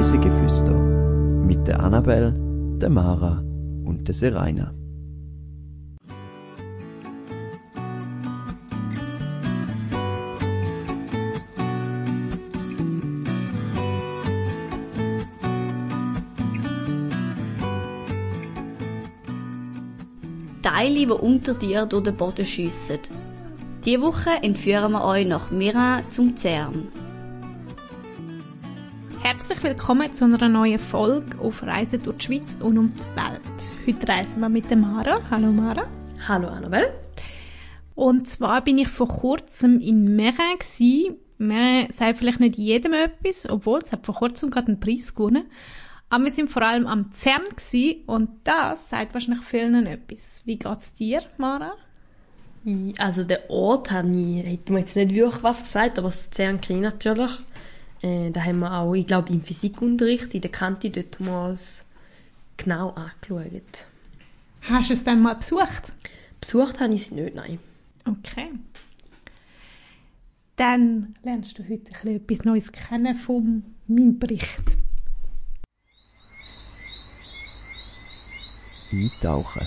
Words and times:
Reisegeflüster 0.00 0.72
mit 0.72 1.68
der 1.68 1.78
Annabel, 1.78 2.32
der 2.80 2.88
Mara 2.88 3.44
und 3.84 4.08
der 4.08 4.14
Seraina. 4.14 4.72
Teile, 20.62 20.94
die 20.94 21.06
unter 21.08 21.52
dir 21.52 21.84
durch 21.84 22.04
den 22.04 22.16
Boden 22.16 22.46
schiessen. 22.46 23.00
Diese 23.84 24.00
Woche 24.00 24.30
entführen 24.40 24.92
wir 24.92 25.04
euch 25.04 25.26
nach 25.26 25.50
Mira 25.50 26.00
zum 26.08 26.34
CERN. 26.38 26.99
Herzlich 29.50 29.72
willkommen 29.72 30.12
zu 30.12 30.26
einer 30.26 30.48
neuen 30.48 30.78
Folge 30.78 31.36
auf 31.40 31.64
Reisen 31.64 32.00
durch 32.04 32.18
die 32.18 32.24
Schweiz 32.24 32.56
und 32.60 32.78
um 32.78 32.94
die 32.94 33.16
Welt. 33.16 33.42
Heute 33.84 34.08
reisen 34.08 34.38
wir 34.38 34.48
mit 34.48 34.70
Mara. 34.76 35.20
Hallo 35.28 35.50
Mara. 35.50 35.88
Hallo 36.28 36.46
Annabelle. 36.46 36.94
Und 37.96 38.28
zwar 38.28 38.62
bin 38.62 38.78
ich 38.78 38.86
vor 38.86 39.08
kurzem 39.08 39.80
in 39.80 40.14
Merin 40.14 40.56
gsi. 40.56 41.16
Merin 41.38 41.90
sagt 41.90 42.18
vielleicht 42.18 42.38
nicht 42.38 42.58
jedem 42.58 42.92
etwas, 42.92 43.50
obwohl 43.50 43.80
es 43.80 43.90
hat 43.90 44.06
vor 44.06 44.14
kurzem 44.14 44.52
gerade 44.52 44.68
einen 44.68 44.78
Preis 44.78 45.16
gewonnen. 45.16 45.50
Aber 46.10 46.26
wir 46.26 46.30
sind 46.30 46.48
vor 46.48 46.62
allem 46.62 46.86
am 46.86 47.10
CERN 47.12 47.42
gsi 47.56 48.04
und 48.06 48.30
das 48.44 48.88
sagt 48.88 49.14
wahrscheinlich 49.14 49.42
vielen 49.42 49.84
etwas. 49.84 50.42
Wie 50.44 50.60
geht's 50.60 50.94
dir, 50.94 51.22
Mara? 51.38 51.72
Also 52.98 53.24
der 53.24 53.50
Ort 53.50 53.90
hat 53.90 54.04
nie, 54.04 54.42
hätte 54.42 54.72
mir 54.72 54.80
jetzt 54.80 54.94
nicht 54.94 55.12
wirklich 55.12 55.42
was 55.42 55.64
gesagt, 55.64 55.98
aber 55.98 56.06
das 56.06 56.30
CERN 56.30 56.60
kenne 56.60 56.78
ich 56.78 56.84
natürlich. 56.84 57.32
Äh, 58.02 58.30
da 58.30 58.44
haben 58.44 58.60
wir 58.60 58.72
auch, 58.72 58.94
ich 58.94 59.06
glaube, 59.06 59.32
im 59.32 59.42
Physikunterricht 59.42 60.34
in 60.34 60.40
der 60.40 60.50
Kante 60.50 60.90
dort 60.90 61.20
mal 61.20 61.56
genau 62.56 62.90
angeschaut. 62.90 63.86
Hast 64.62 64.90
du 64.90 64.94
es 64.94 65.04
dann 65.04 65.22
mal 65.22 65.34
besucht? 65.34 65.92
Besucht 66.40 66.80
habe 66.80 66.94
ich 66.94 67.02
es 67.02 67.10
nicht, 67.10 67.34
nein. 67.34 67.58
Okay. 68.06 68.50
Dann 70.56 71.14
lernst 71.22 71.58
du 71.58 71.62
heute 71.68 71.90
ein 72.02 72.16
etwas 72.16 72.44
Neues 72.44 72.72
kennen 72.72 73.16
von 73.16 73.62
meinem 73.86 74.18
Bericht. 74.18 74.76
Eintauchen. 78.92 79.66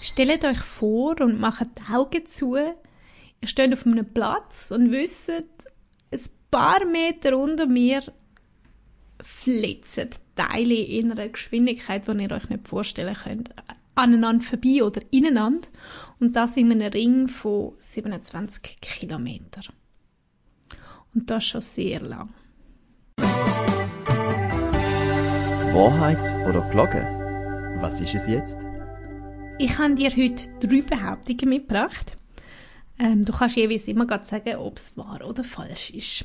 Stellt 0.00 0.44
euch 0.44 0.58
vor 0.58 1.20
und 1.20 1.38
macht 1.38 1.66
die 1.78 1.92
Augen 1.92 2.26
zu. 2.26 2.56
Ihr 2.56 3.48
steht 3.48 3.72
auf 3.72 3.86
einem 3.86 4.12
Platz 4.12 4.70
und 4.70 4.90
wisst, 4.90 5.30
paar 6.50 6.84
Meter 6.84 7.38
unter 7.38 7.66
mir 7.66 8.02
flitzen 9.22 10.10
Teile 10.34 10.74
in 10.74 11.12
einer 11.12 11.28
Geschwindigkeit, 11.28 12.06
die 12.06 12.22
ihr 12.22 12.32
euch 12.32 12.48
nicht 12.48 12.66
vorstellen 12.66 13.16
könnt, 13.22 13.50
aneinander 13.94 14.44
vorbei 14.44 14.82
oder 14.82 15.02
ineinander. 15.10 15.68
Und 16.18 16.36
das 16.36 16.56
in 16.56 16.72
einem 16.72 16.92
Ring 16.92 17.28
von 17.28 17.74
27 17.78 18.80
Kilometern. 18.80 19.74
Und 21.14 21.28
das 21.30 21.44
schon 21.44 21.60
sehr 21.60 22.00
lang. 22.00 22.32
Wahrheit 25.72 26.48
oder 26.48 26.68
Glocke? 26.70 27.76
Was 27.80 28.00
ist 28.00 28.14
es 28.14 28.26
jetzt? 28.26 28.60
Ich 29.58 29.78
habe 29.78 29.94
dir 29.94 30.10
heute 30.10 30.48
drei 30.60 30.82
Behauptungen 30.82 31.48
mitgebracht. 31.48 32.16
Ähm, 32.98 33.24
du 33.24 33.32
kannst 33.32 33.56
jeweils 33.56 33.88
immer 33.88 34.06
sagen, 34.24 34.56
ob 34.56 34.76
es 34.76 34.96
wahr 34.96 35.20
oder 35.26 35.44
falsch 35.44 35.90
ist. 35.90 36.24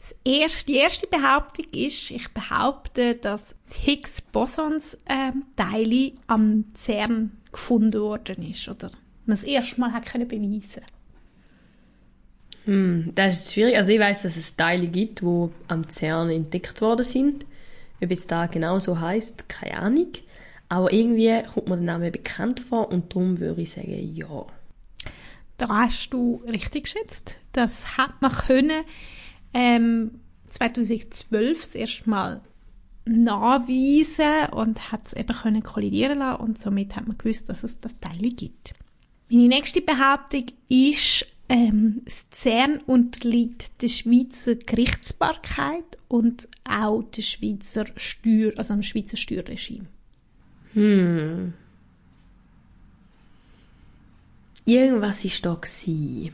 Das 0.00 0.16
erste, 0.24 0.66
die 0.66 0.76
erste 0.76 1.06
Behauptung 1.06 1.66
ist, 1.72 2.10
ich 2.10 2.28
behaupte, 2.30 3.14
dass 3.16 3.56
das 3.62 3.76
Higgs-Bosons-Teile 3.84 5.94
ähm, 5.94 6.12
am 6.26 6.64
CERN 6.74 7.32
gefunden 7.52 8.00
worden 8.00 8.48
ist 8.48 8.66
oder 8.68 8.90
man 9.26 9.36
es 9.36 9.44
erstmal 9.44 9.92
hat 9.92 10.06
können 10.06 10.26
beweisen. 10.26 10.82
Hm, 12.64 13.12
das 13.14 13.40
ist 13.40 13.52
schwierig. 13.52 13.76
Also 13.76 13.92
ich 13.92 14.00
weiß, 14.00 14.22
dass 14.22 14.36
es 14.36 14.56
Teile 14.56 14.86
gibt, 14.86 15.20
die 15.20 15.48
am 15.68 15.86
CERN 15.88 16.30
entdeckt 16.30 16.80
worden 16.80 17.04
sind. 17.04 17.44
Ob 18.02 18.10
jetzt 18.10 18.30
da 18.30 18.46
genau 18.46 18.78
so 18.78 19.00
heißt, 19.00 19.50
keine 19.50 19.78
Ahnung. 19.78 20.12
Aber 20.70 20.90
irgendwie 20.92 21.42
kommt 21.52 21.68
mir 21.68 21.76
der 21.76 21.84
Name 21.84 22.10
bekannt 22.10 22.60
vor 22.60 22.90
und 22.90 23.12
darum 23.12 23.38
würde 23.38 23.60
ich 23.60 23.72
sagen, 23.72 24.14
ja. 24.14 24.46
Da 25.58 25.68
hast 25.68 26.08
du 26.10 26.42
richtig 26.46 26.84
geschätzt. 26.84 27.36
Das 27.52 27.98
hat 27.98 28.22
man 28.22 28.32
können 28.32 28.84
ähm, 29.54 30.20
2012 30.48 31.60
das 31.60 31.74
erste 31.74 32.10
Mal 32.10 32.40
nachweisen 33.04 34.50
und 34.52 34.92
hat 34.92 35.06
es 35.06 35.12
eben 35.14 35.34
können 35.34 35.62
kollidieren 35.62 36.18
lassen 36.18 36.42
und 36.42 36.58
somit 36.58 36.96
hat 36.96 37.08
man 37.08 37.18
gewusst, 37.18 37.48
dass 37.48 37.64
es 37.64 37.80
das 37.80 37.98
Teil 38.00 38.30
gibt. 38.30 38.74
Meine 39.30 39.48
nächste 39.48 39.80
Behauptung 39.80 40.46
ist, 40.68 41.26
ähm, 41.48 42.02
das 42.04 42.26
CERN 42.30 42.78
unterliegt 42.86 43.82
der 43.82 43.88
Schweizer 43.88 44.54
Gerichtsbarkeit 44.54 45.98
und 46.08 46.48
auch 46.64 47.02
der 47.02 47.22
Schweizer 47.22 47.86
Steuer, 47.96 48.52
also 48.56 48.74
dem 48.74 48.82
Schweizer 48.82 49.16
Steuerregime. 49.16 49.86
Hm. 50.74 51.52
Irgendwas 54.64 55.24
ist 55.24 55.44
da 55.44 55.56
gsi. 55.60 56.32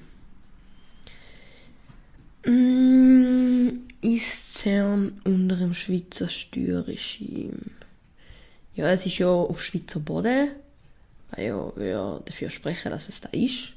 Mm, 2.47 3.83
ist 4.03 4.55
CERN 4.55 5.21
unter 5.25 5.57
dem 5.57 5.75
Schweizer 5.75 6.29
Steuerregime? 6.29 7.73
Ja, 8.77 8.89
es 8.91 9.05
ist 9.05 9.19
ja 9.19 9.29
auf 9.29 9.61
Schweizer 9.61 9.99
Boden. 9.99 10.51
Weil 11.31 11.47
ja, 11.47 11.73
ja 11.83 12.21
dafür 12.25 12.51
sprechen, 12.51 12.91
dass 12.91 13.09
es 13.09 13.21
da 13.21 13.29
ist. 13.31 13.73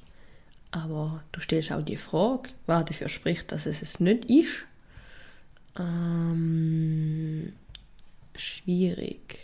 Aber 0.69 1.23
du 1.31 1.39
stellst 1.39 1.71
auch 1.71 1.81
die 1.81 1.97
Frage, 1.97 2.49
wer 2.67 2.83
dafür 2.83 3.09
spricht, 3.09 3.51
dass 3.51 3.65
es 3.65 3.81
es 3.81 3.99
nicht 3.99 4.25
ist. 4.25 4.65
Ähm, 5.79 7.53
schwierig. 8.35 9.39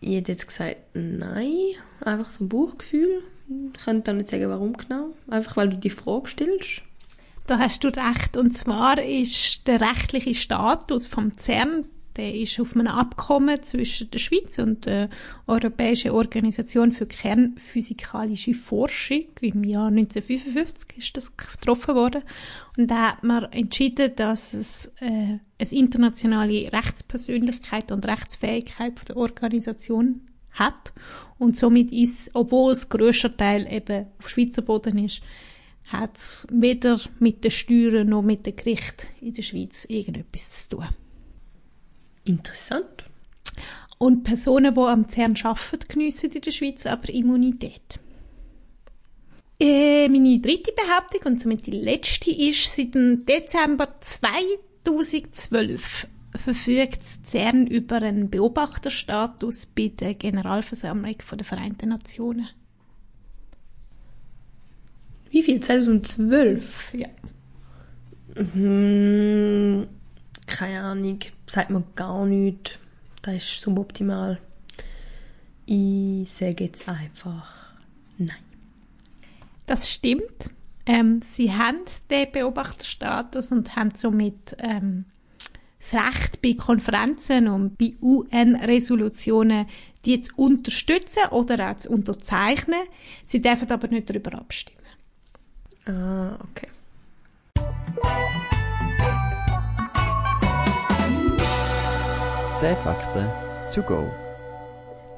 Ich 0.00 0.16
hätte 0.16 0.32
jetzt 0.32 0.48
gesagt, 0.48 0.78
nein. 0.94 1.76
Einfach 2.00 2.28
so 2.28 2.42
ein 2.42 2.48
Bauchgefühl. 2.48 3.22
Ich 3.72 3.84
könnte 3.84 4.10
auch 4.10 4.16
nicht 4.16 4.30
sagen, 4.30 4.48
warum 4.48 4.76
genau. 4.76 5.14
Einfach, 5.28 5.56
weil 5.56 5.68
du 5.68 5.76
die 5.76 5.90
Frage 5.90 6.28
stellst. 6.28 6.82
Da 7.46 7.58
hast 7.58 7.84
du 7.84 7.88
recht. 7.88 8.36
Und 8.36 8.52
zwar 8.52 9.02
ist 9.02 9.66
der 9.66 9.80
rechtliche 9.80 10.34
Status 10.34 11.06
vom 11.06 11.36
CERN 11.36 11.84
der 12.16 12.34
ist 12.34 12.60
auf 12.60 12.74
einem 12.74 12.88
Abkommen 12.88 13.62
zwischen 13.62 14.10
der 14.10 14.18
Schweiz 14.18 14.58
und 14.58 14.84
der 14.86 15.08
Europäischen 15.46 16.10
Organisation 16.10 16.92
für 16.92 17.06
Kernphysikalische 17.06 18.54
Forschung. 18.54 19.24
Im 19.40 19.64
Jahr 19.64 19.86
1955 19.86 20.98
ist 20.98 21.16
das 21.16 21.36
getroffen 21.36 21.94
worden. 21.94 22.22
Und 22.76 22.90
da 22.90 23.12
hat 23.12 23.22
man 23.22 23.44
entschieden, 23.44 24.12
dass 24.16 24.52
es 24.52 24.92
äh, 25.00 25.06
eine 25.06 25.70
internationale 25.70 26.70
Rechtspersönlichkeit 26.72 27.90
und 27.90 28.06
Rechtsfähigkeit 28.06 29.08
der 29.08 29.16
Organisation 29.16 30.20
hat. 30.50 30.92
Und 31.38 31.56
somit 31.56 31.92
ist, 31.92 32.30
obwohl 32.34 32.72
es 32.72 32.90
grösser 32.90 33.34
Teil 33.34 33.66
eben 33.72 34.06
auf 34.18 34.28
Schweizer 34.28 34.62
Boden 34.62 34.98
ist, 34.98 35.22
hat 35.92 36.16
es 36.16 36.46
weder 36.50 36.98
mit 37.18 37.44
den 37.44 37.50
Steuern 37.50 38.08
noch 38.08 38.22
mit 38.22 38.46
dem 38.46 38.56
Gericht 38.56 39.08
in 39.20 39.34
der 39.34 39.42
Schweiz 39.42 39.84
irgendetwas 39.88 40.68
zu 40.68 40.76
tun. 40.76 40.88
Interessant. 42.24 43.04
Und 43.98 44.22
Personen, 44.24 44.74
die 44.74 44.80
am 44.80 45.06
CERN 45.08 45.36
arbeiten, 45.42 45.86
geniessen 45.88 46.30
in 46.30 46.40
der 46.40 46.50
Schweiz 46.50 46.86
aber 46.86 47.10
Immunität. 47.10 48.00
Äh, 49.60 50.08
meine 50.08 50.40
dritte 50.40 50.72
Behauptung 50.72 51.32
und 51.32 51.40
somit 51.40 51.66
die 51.66 51.70
letzte 51.70 52.32
ist, 52.32 52.74
seit 52.74 52.96
dem 52.96 53.24
Dezember 53.24 53.94
2012 54.00 56.08
verfügt 56.36 57.02
CERN 57.24 57.66
über 57.66 57.96
einen 57.96 58.30
Beobachterstatus 58.30 59.66
bei 59.66 59.88
der 59.88 60.14
Generalversammlung 60.14 61.16
der 61.32 61.44
Vereinten 61.44 61.90
Nationen. 61.90 62.48
Wie 65.32 65.42
viel? 65.42 65.60
2012? 65.60 66.92
Ja. 66.92 67.08
Hm, 68.36 69.88
keine 70.46 70.80
Ahnung, 70.82 71.20
sagt 71.46 71.70
mir 71.70 71.82
gar 71.94 72.26
nichts. 72.26 72.78
Das 73.22 73.36
ist 73.36 73.60
suboptimal. 73.62 74.38
Ich 75.64 76.28
sage 76.30 76.64
jetzt 76.64 76.86
einfach 76.86 77.72
nein. 78.18 78.36
Das 79.66 79.90
stimmt. 79.90 80.50
Ähm, 80.84 81.22
sie 81.24 81.52
haben 81.52 81.78
den 82.10 82.30
Beobachterstatus 82.30 83.52
und 83.52 83.74
haben 83.74 83.94
somit 83.94 84.54
ähm, 84.58 85.06
das 85.78 85.94
Recht 85.94 86.42
bei 86.42 86.54
Konferenzen 86.54 87.48
und 87.48 87.78
bei 87.78 87.94
UN-Resolutionen, 88.02 89.66
die 90.04 90.20
zu 90.20 90.34
unterstützen 90.36 91.22
oder 91.30 91.70
auch 91.70 91.76
zu 91.76 91.88
unterzeichnen. 91.90 92.82
Sie 93.24 93.40
dürfen 93.40 93.70
aber 93.70 93.88
nicht 93.88 94.10
darüber 94.10 94.34
abstimmen. 94.34 94.81
Ah, 95.86 96.38
okay. 96.50 96.68
10 102.60 102.76
Fakten 102.76 103.26
to 103.74 103.82
go. 103.82 104.08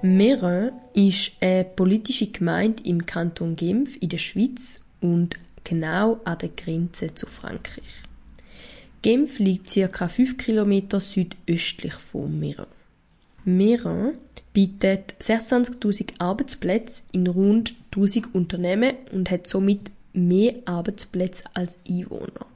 Meyrin 0.00 0.72
ist 0.94 1.32
eine 1.40 1.64
politische 1.64 2.28
Gemeinde 2.28 2.82
im 2.84 3.04
Kanton 3.04 3.56
Genf 3.56 3.96
in 4.00 4.08
der 4.08 4.18
Schweiz 4.18 4.80
und 5.02 5.36
genau 5.62 6.20
an 6.24 6.38
der 6.38 6.48
Grenze 6.50 7.12
zu 7.12 7.26
Frankreich. 7.26 7.84
Genf 9.02 9.38
liegt 9.38 9.74
ca. 9.74 10.08
5 10.08 10.38
km 10.38 10.98
südöstlich 10.98 11.94
von 11.94 12.40
Meyrin. 12.40 12.66
Meyrin 13.44 14.16
bietet 14.54 15.14
26.000 15.20 16.20
Arbeitsplätze 16.20 17.02
in 17.12 17.26
rund 17.26 17.74
1000 17.94 18.34
Unternehmen 18.34 18.94
und 19.12 19.30
hat 19.30 19.46
somit 19.46 19.90
mehr 20.14 20.54
Arbeitsplätze 20.64 21.44
als 21.54 21.78
Einwohner. 21.88 22.46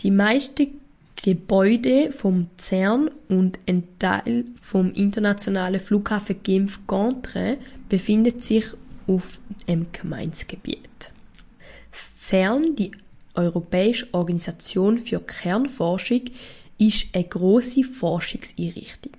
Die 0.00 0.10
meisten 0.10 0.80
Gebäude 1.16 2.10
vom 2.10 2.48
CERN 2.56 3.10
und 3.28 3.58
ein 3.66 3.84
Teil 3.98 4.44
vom 4.60 4.92
internationalen 4.92 5.78
Flughafen 5.78 6.42
Genf-Gantre 6.42 7.58
befindet 7.88 8.44
sich 8.44 8.64
auf 9.06 9.38
dem 9.68 9.86
Gemeindegebiet. 9.92 11.12
Das 11.90 12.18
CERN, 12.18 12.74
die 12.74 12.90
Europäische 13.34 14.08
Organisation 14.12 14.98
für 14.98 15.20
Kernforschung, 15.20 16.22
ist 16.78 17.06
eine 17.12 17.24
große 17.24 17.84
Forschungseinrichtung. 17.84 19.12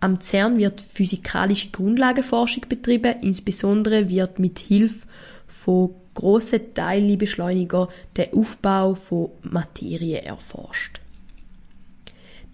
Am 0.00 0.20
CERN 0.20 0.58
wird 0.58 0.80
physikalische 0.80 1.70
Grundlagenforschung 1.70 2.66
betrieben, 2.68 3.16
insbesondere 3.22 4.08
wird 4.08 4.38
mit 4.38 4.58
Hilfe 4.58 5.06
von 5.48 5.94
grossen 6.14 6.74
Teilbeschleuniger 6.74 7.88
der 8.16 8.34
Aufbau 8.34 8.94
von 8.94 9.30
Materie 9.42 10.22
erforscht. 10.22 11.00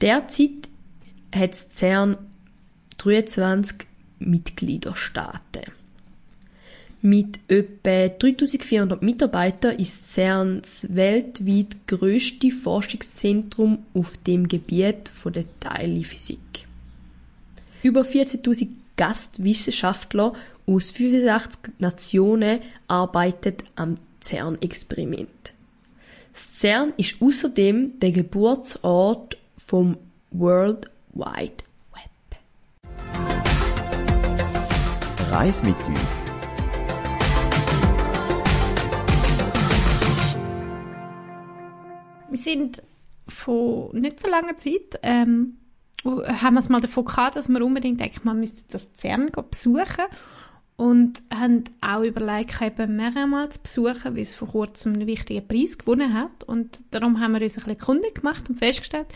Derzeit 0.00 0.68
hat 1.34 1.54
CERN 1.54 2.16
23 2.98 3.86
Mitgliederstaaten. 4.18 5.62
Mit 7.02 7.40
etwa 7.48 8.08
3400 8.08 9.02
Mitarbeitern 9.02 9.76
ist 9.76 10.12
CERN 10.12 10.60
das 10.60 10.94
weltweit 10.94 11.86
grösste 11.86 12.50
Forschungszentrum 12.50 13.78
auf 13.94 14.18
dem 14.18 14.48
Gebiet 14.48 15.10
der 15.24 15.44
Teilphysik. 15.60 16.66
Über 17.82 18.02
14.000 18.02 18.68
Gastwissenschaftler 19.00 20.35
aus 20.67 20.91
85 20.91 21.73
Nationen 21.79 22.61
arbeiten 22.87 23.55
am 23.75 23.94
CERN-Experiment. 24.20 25.55
Das 26.35 26.52
CERN 26.52 26.93
ist 26.99 27.17
außerdem 27.23 27.99
der 27.99 28.12
Geburtsort 28.12 29.38
vom 29.56 29.97
World 30.32 30.91
Wide 31.14 31.64
Web. 31.94 32.11
Reis 35.31 35.62
mit 35.62 35.76
uns. 35.88 35.99
Wir 42.29 42.38
sind 42.38 42.82
vor 43.26 43.94
nicht 43.94 44.20
so 44.20 44.29
langer 44.29 44.56
Zeit, 44.56 45.00
ähm, 45.02 45.56
haben 46.05 46.55
wir 46.55 46.61
es 46.61 46.69
mal 46.69 46.81
davon 46.81 47.05
gehabt, 47.05 47.37
dass 47.37 47.49
wir 47.49 47.64
unbedingt 47.64 48.00
denken, 48.00 48.20
man 48.25 48.41
müsste 48.41 48.62
das 48.70 48.91
CERN 48.94 49.31
besuchen 49.50 50.05
und 50.76 51.23
haben 51.32 51.64
auch 51.82 52.02
überlegt, 52.02 52.62
eben 52.62 52.97
mehrmals 52.97 53.62
zu 53.62 53.62
besuchen, 53.62 54.17
weil 54.17 54.23
es 54.23 54.35
vor 54.35 54.49
kurzem 54.49 54.94
einen 54.94 55.06
wichtigen 55.06 55.47
Preis 55.47 55.76
gewonnen 55.76 56.14
hat 56.14 56.44
und 56.44 56.82
darum 56.91 57.20
haben 57.20 57.35
wir 57.35 57.43
uns 57.43 57.58
ein 57.58 57.64
bisschen 57.64 57.79
kundig 57.79 58.14
gemacht 58.17 58.49
und 58.49 58.58
festgestellt, 58.58 59.08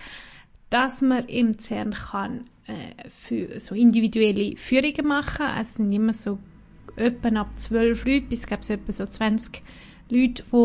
dass 0.69 1.01
man 1.01 1.27
im 1.27 1.59
CERN 1.59 1.95
kann 1.95 2.45
äh, 2.67 3.09
für 3.09 3.61
so 3.61 3.75
individuelle 3.75 4.57
Führungen 4.57 5.07
machen. 5.07 5.47
Also 5.47 5.61
es 5.61 5.75
sind 5.77 5.93
immer 5.93 6.13
so 6.13 6.39
etwa 6.97 7.29
ab 7.41 7.51
12 7.57 8.05
Leute 8.05 8.27
bis 8.27 8.47
glaube 8.47 8.63
etwa 8.69 8.93
so 8.93 9.07
20 9.07 9.63
Leute, 10.11 10.45
die 10.53 10.57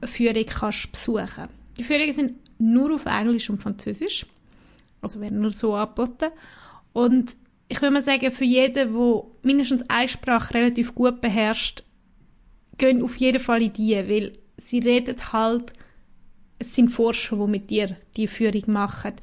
eine 0.00 0.08
Führung 0.08 0.46
kannst 0.46 0.92
besuchen. 0.92 1.48
Die 1.76 1.84
Führungen 1.84 2.12
sind 2.12 2.34
nur 2.58 2.94
auf 2.94 3.06
Englisch 3.06 3.50
und 3.50 3.62
Französisch. 3.62 4.26
Also 5.00 5.20
werden 5.20 5.40
nur 5.40 5.52
so 5.52 5.74
angeboten. 5.74 6.30
Und 6.92 7.36
ich 7.68 7.80
würde 7.80 7.94
mal 7.94 8.02
sagen, 8.02 8.32
für 8.32 8.44
jeden, 8.44 8.74
der 8.74 9.22
mindestens 9.42 9.84
eine 9.88 10.08
Sprache 10.08 10.54
relativ 10.54 10.94
gut 10.94 11.20
beherrscht, 11.20 11.84
gehen 12.78 13.02
auf 13.02 13.16
jeden 13.16 13.40
Fall 13.40 13.62
in 13.62 13.72
die, 13.72 13.96
weil 13.96 14.38
sie 14.56 14.78
reden 14.78 15.16
halt 15.32 15.74
es 16.58 16.74
sind 16.74 16.88
Forscher, 16.88 17.36
die 17.36 17.50
mit 17.50 17.70
dir 17.70 17.96
die 18.16 18.26
Führung 18.26 18.62
machen. 18.66 19.14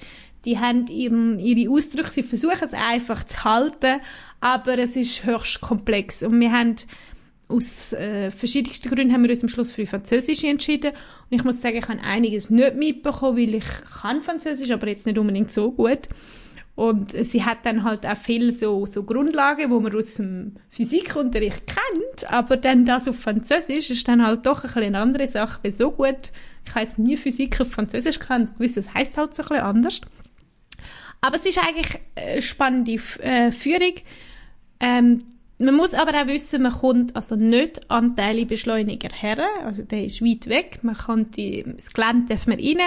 Die 0.45 0.59
haben 0.59 0.87
ihren, 0.87 1.39
ihre 1.39 1.71
Ausdrücke, 1.71 2.09
sie 2.09 2.23
versuchen 2.23 2.63
es 2.63 2.73
einfach 2.73 3.23
zu 3.25 3.43
halten, 3.43 3.99
aber 4.39 4.77
es 4.77 4.95
ist 4.95 5.25
höchst 5.25 5.59
komplex. 5.59 6.23
Und 6.23 6.39
wir 6.39 6.51
haben 6.51 6.75
aus 7.47 7.93
äh, 7.93 8.31
verschiedensten 8.31 8.89
Gründen 8.89 9.13
haben 9.13 9.23
wir 9.23 9.29
uns 9.29 9.43
am 9.43 9.49
Schluss 9.49 9.71
für 9.71 9.85
Französisch 9.85 10.43
entschieden. 10.43 10.91
Und 10.91 11.37
ich 11.37 11.43
muss 11.43 11.61
sagen, 11.61 11.77
ich 11.77 11.87
habe 11.87 12.01
einiges 12.01 12.49
nicht 12.49 12.75
mitbekommen, 12.75 13.37
weil 13.37 13.55
ich 13.55 13.65
kann 14.01 14.21
Französisch, 14.23 14.71
aber 14.71 14.87
jetzt 14.87 15.05
nicht 15.05 15.17
unbedingt 15.17 15.51
so 15.51 15.71
gut. 15.71 16.09
Und 16.75 17.13
sie 17.13 17.45
hat 17.45 17.59
dann 17.63 17.83
halt 17.83 18.05
auch 18.05 18.17
viel 18.17 18.51
so, 18.51 18.85
so 18.85 19.03
Grundlagen, 19.03 19.71
wo 19.71 19.79
man 19.79 19.95
aus 19.95 20.15
dem 20.15 20.55
Physikunterricht 20.69 21.63
kennt, 21.67 22.29
aber 22.29 22.57
dann 22.57 22.83
das 22.83 23.07
auf 23.07 23.17
Französisch 23.17 23.91
ist 23.91 24.07
dann 24.09 24.25
halt 24.25 24.45
doch 24.45 24.57
ein 24.57 24.63
bisschen 24.63 24.83
eine 24.83 24.99
andere 24.99 25.27
Sache, 25.27 25.59
weil 25.63 25.71
so 25.71 25.91
gut 25.91 26.31
ich 26.65 26.75
habe 26.75 26.85
jetzt 26.85 26.99
nie 26.99 27.17
Physik 27.17 27.61
auf 27.61 27.71
Französisch 27.71 28.19
gekannt, 28.19 28.57
gewusst, 28.57 28.77
das 28.77 28.93
heisst 28.93 29.17
halt 29.17 29.35
so 29.35 29.43
ein 29.43 29.49
bisschen 29.49 29.63
anders. 29.63 30.01
Aber 31.21 31.37
es 31.37 31.45
ist 31.45 31.59
eigentlich 31.59 31.99
eine 32.15 32.41
spannende 32.41 32.99
äh, 33.19 33.51
Führung. 33.51 33.93
Ähm, 34.79 35.19
man 35.57 35.75
muss 35.75 35.93
aber 35.93 36.21
auch 36.21 36.27
wissen, 36.27 36.63
man 36.63 36.73
kommt 36.73 37.15
also 37.15 37.35
nicht 37.35 37.89
an 37.89 38.15
Teilbeschleuniger 38.15 39.09
her, 39.09 39.39
also 39.63 39.83
der 39.83 40.05
ist 40.05 40.21
weit 40.21 40.49
weg. 40.49 40.79
Man 40.83 40.95
kann 40.95 41.31
die, 41.31 41.63
das 41.75 41.93
Gelände 41.93 42.35
darf 42.35 42.47
man 42.47 42.59
rein, 42.59 42.81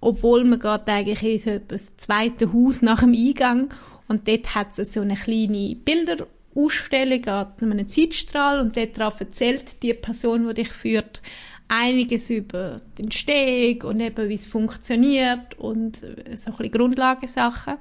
obwohl 0.00 0.44
man 0.44 0.60
geht 0.60 0.88
eigentlich 0.88 1.22
in 1.22 1.38
so 1.38 1.60
das 1.66 1.96
zweite 1.96 2.52
Haus 2.52 2.82
nach 2.82 3.00
dem 3.00 3.14
Eingang 3.14 3.70
und 4.06 4.28
dort 4.28 4.54
hat 4.54 4.78
es 4.78 4.92
so 4.92 5.00
eine 5.00 5.16
kleine 5.16 5.74
Bilderausstellung 5.74 7.26
an 7.26 7.52
einem 7.60 7.88
Zeitstrahl 7.88 8.60
und 8.60 8.76
dort 8.76 8.96
drauf 8.96 9.18
erzählt 9.18 9.82
die 9.82 9.94
Person, 9.94 10.46
die 10.48 10.54
dich 10.54 10.70
führt, 10.70 11.20
einiges 11.66 12.30
über 12.30 12.80
den 12.96 13.10
Steg 13.10 13.82
und 13.84 14.00
eben, 14.00 14.28
wie 14.28 14.34
es 14.34 14.46
funktioniert 14.46 15.58
und 15.58 15.96
so 15.96 16.06
ein 16.06 16.24
bisschen 16.34 16.70
Grundlagensachen. 16.70 17.74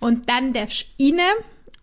Und 0.00 0.28
dann 0.28 0.52
darfst 0.52 0.86
du 0.98 1.04
rein 1.04 1.20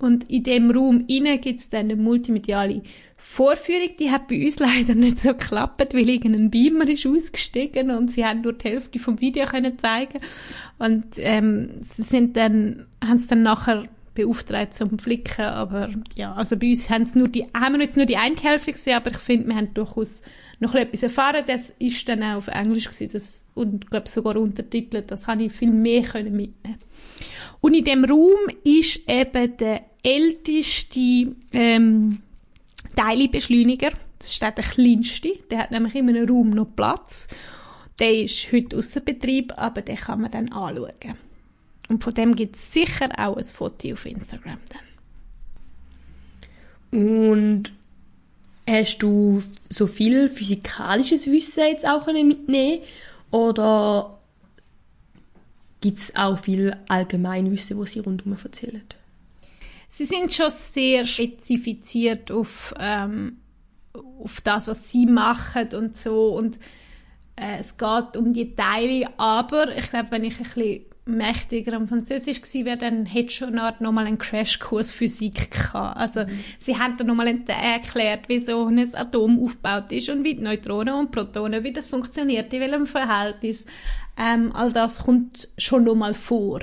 und 0.01 0.29
in 0.29 0.43
dem 0.43 0.71
Raum 0.71 1.05
rein 1.09 1.39
gibt 1.39 1.59
es 1.59 1.69
dann 1.69 1.91
eine 1.91 1.95
multimediale 1.95 2.81
Vorführung. 3.17 3.89
Die 3.99 4.09
hat 4.09 4.27
bei 4.27 4.43
uns 4.43 4.59
leider 4.59 4.95
nicht 4.95 5.19
so 5.19 5.29
geklappt, 5.29 5.93
weil 5.93 6.09
irgendein 6.09 6.49
Beamer 6.49 6.89
ist 6.89 7.05
ausgestiegen 7.05 7.91
und 7.91 8.09
sie 8.09 8.25
haben 8.25 8.41
nur 8.41 8.53
die 8.53 8.69
Hälfte 8.69 8.99
vom 8.99 9.21
Video 9.21 9.45
können 9.45 9.77
zeigen 9.77 10.19
und 10.79 11.05
ähm, 11.17 11.69
sie 11.81 12.01
sind 12.01 12.35
dann 12.35 12.87
haben 13.03 13.17
es 13.17 13.27
dann 13.27 13.43
nachher 13.43 13.87
beauftragt 14.13 14.73
zum 14.73 14.99
Flicken, 14.99 15.45
aber 15.45 15.89
ja, 16.15 16.33
also 16.33 16.57
bei 16.57 16.69
uns 16.69 16.89
haben, 16.89 17.09
nur 17.13 17.29
die, 17.29 17.45
haben 17.53 17.75
wir 17.75 17.81
jetzt 17.81 17.95
nur 17.95 18.05
die 18.05 18.17
eine 18.17 18.35
Hälfte 18.35 18.73
gesehen, 18.73 18.95
aber 18.95 19.11
ich 19.11 19.17
finde, 19.17 19.47
wir 19.47 19.55
haben 19.55 19.73
durchaus 19.73 20.21
noch 20.59 20.75
etwas 20.75 21.03
erfahren. 21.03 21.43
Das 21.47 21.73
ist 21.79 22.07
dann 22.09 22.21
auch 22.21 22.37
auf 22.37 22.47
Englisch 22.47 22.89
gewesen, 22.89 23.09
das, 23.13 23.45
und 23.53 23.89
glaube 23.89 24.09
sogar 24.09 24.35
untertitelt. 24.35 25.11
Das 25.11 25.27
habe 25.27 25.43
ich 25.43 25.53
viel 25.53 25.71
mehr 25.71 26.03
können 26.03 26.35
mitnehmen. 26.35 26.79
Und 27.61 27.73
in 27.73 27.85
dem 27.85 28.03
Raum 28.03 28.37
ist 28.63 28.99
eben 29.07 29.55
der 29.57 29.81
älteste 30.03 31.35
ähm, 31.53 32.21
Teilbeschleuniger. 32.95 33.91
Das 34.19 34.31
ist 34.31 34.41
der 34.41 34.51
kleinste. 34.51 35.39
Der 35.49 35.59
hat 35.59 35.71
nämlich 35.71 35.95
in 35.95 36.09
einem 36.09 36.29
Raum 36.29 36.51
noch 36.51 36.75
Platz. 36.75 37.27
Der 37.99 38.23
ist 38.23 38.51
heute 38.51 38.77
außer 38.77 39.01
Betrieb, 39.01 39.53
aber 39.57 39.81
den 39.81 39.95
kann 39.95 40.21
man 40.21 40.31
dann 40.31 40.51
anschauen. 40.51 41.15
Und 41.89 42.03
von 42.03 42.13
dem 42.13 42.35
gibt 42.35 42.55
es 42.55 42.71
sicher 42.73 43.09
auch 43.17 43.37
ein 43.37 43.43
Foto 43.43 43.93
auf 43.93 44.05
Instagram 44.05 44.59
dann. 44.69 44.81
Und 46.99 47.71
Hast 48.71 48.99
du 48.99 49.43
so 49.69 49.87
viel 49.87 50.29
physikalisches 50.29 51.27
Wissen 51.27 51.63
jetzt 51.63 51.85
auch 51.85 52.07
mitnehmen 52.07 52.81
oder 53.31 54.17
gibt 55.81 55.97
es 55.97 56.15
auch 56.15 56.37
viel 56.37 56.75
Allgemeinwissen, 56.87 57.77
wo 57.77 57.85
sie 57.85 57.99
rundum 57.99 58.37
erzählen? 58.41 58.83
Sie 59.93 60.05
sind 60.05 60.31
schon 60.31 60.49
sehr 60.49 61.05
spezifiziert 61.05 62.31
auf, 62.31 62.73
ähm, 62.79 63.39
auf 63.93 64.39
das, 64.39 64.67
was 64.67 64.89
sie 64.89 65.05
machen 65.05 65.67
und 65.73 65.97
so 65.97 66.29
und 66.29 66.57
äh, 67.35 67.59
es 67.59 67.75
geht 67.75 68.15
um 68.15 68.31
die 68.31 68.55
Teile, 68.55 69.09
aber 69.17 69.75
ich 69.75 69.89
glaube, 69.89 70.11
wenn 70.11 70.23
ich 70.23 70.37
ein 70.37 70.43
bisschen 70.43 70.85
mächtiger 71.03 71.73
am 71.73 71.89
Französisch 71.89 72.41
gewesen 72.41 72.65
wäre, 72.65 72.77
dann 72.77 73.05
hätte 73.05 73.33
schon 73.33 73.55
noch 73.55 73.91
mal 73.91 74.05
einen 74.05 74.17
Crashkurs 74.17 74.93
Physik 74.93 75.51
gehabt. 75.51 75.97
Also, 75.97 76.21
mhm. 76.21 76.39
sie 76.61 76.77
haben 76.77 76.95
dann 76.95 77.07
noch 77.07 77.15
mal 77.15 77.27
erklärt, 77.27 78.29
wie 78.29 78.39
so 78.39 78.67
ein 78.67 78.95
Atom 78.95 79.43
aufgebaut 79.43 79.91
ist 79.91 80.09
und 80.09 80.23
wie 80.23 80.35
die 80.35 80.41
Neutronen 80.41 80.93
und 80.93 81.11
Protonen, 81.11 81.65
wie 81.65 81.73
das 81.73 81.87
funktioniert, 81.87 82.53
in 82.53 82.61
welchem 82.61 82.87
Verhältnis. 82.87 83.65
Ähm, 84.17 84.55
all 84.55 84.71
das 84.71 84.99
kommt 84.99 85.49
schon 85.57 85.83
noch 85.83 85.95
mal 85.95 86.13
vor. 86.13 86.61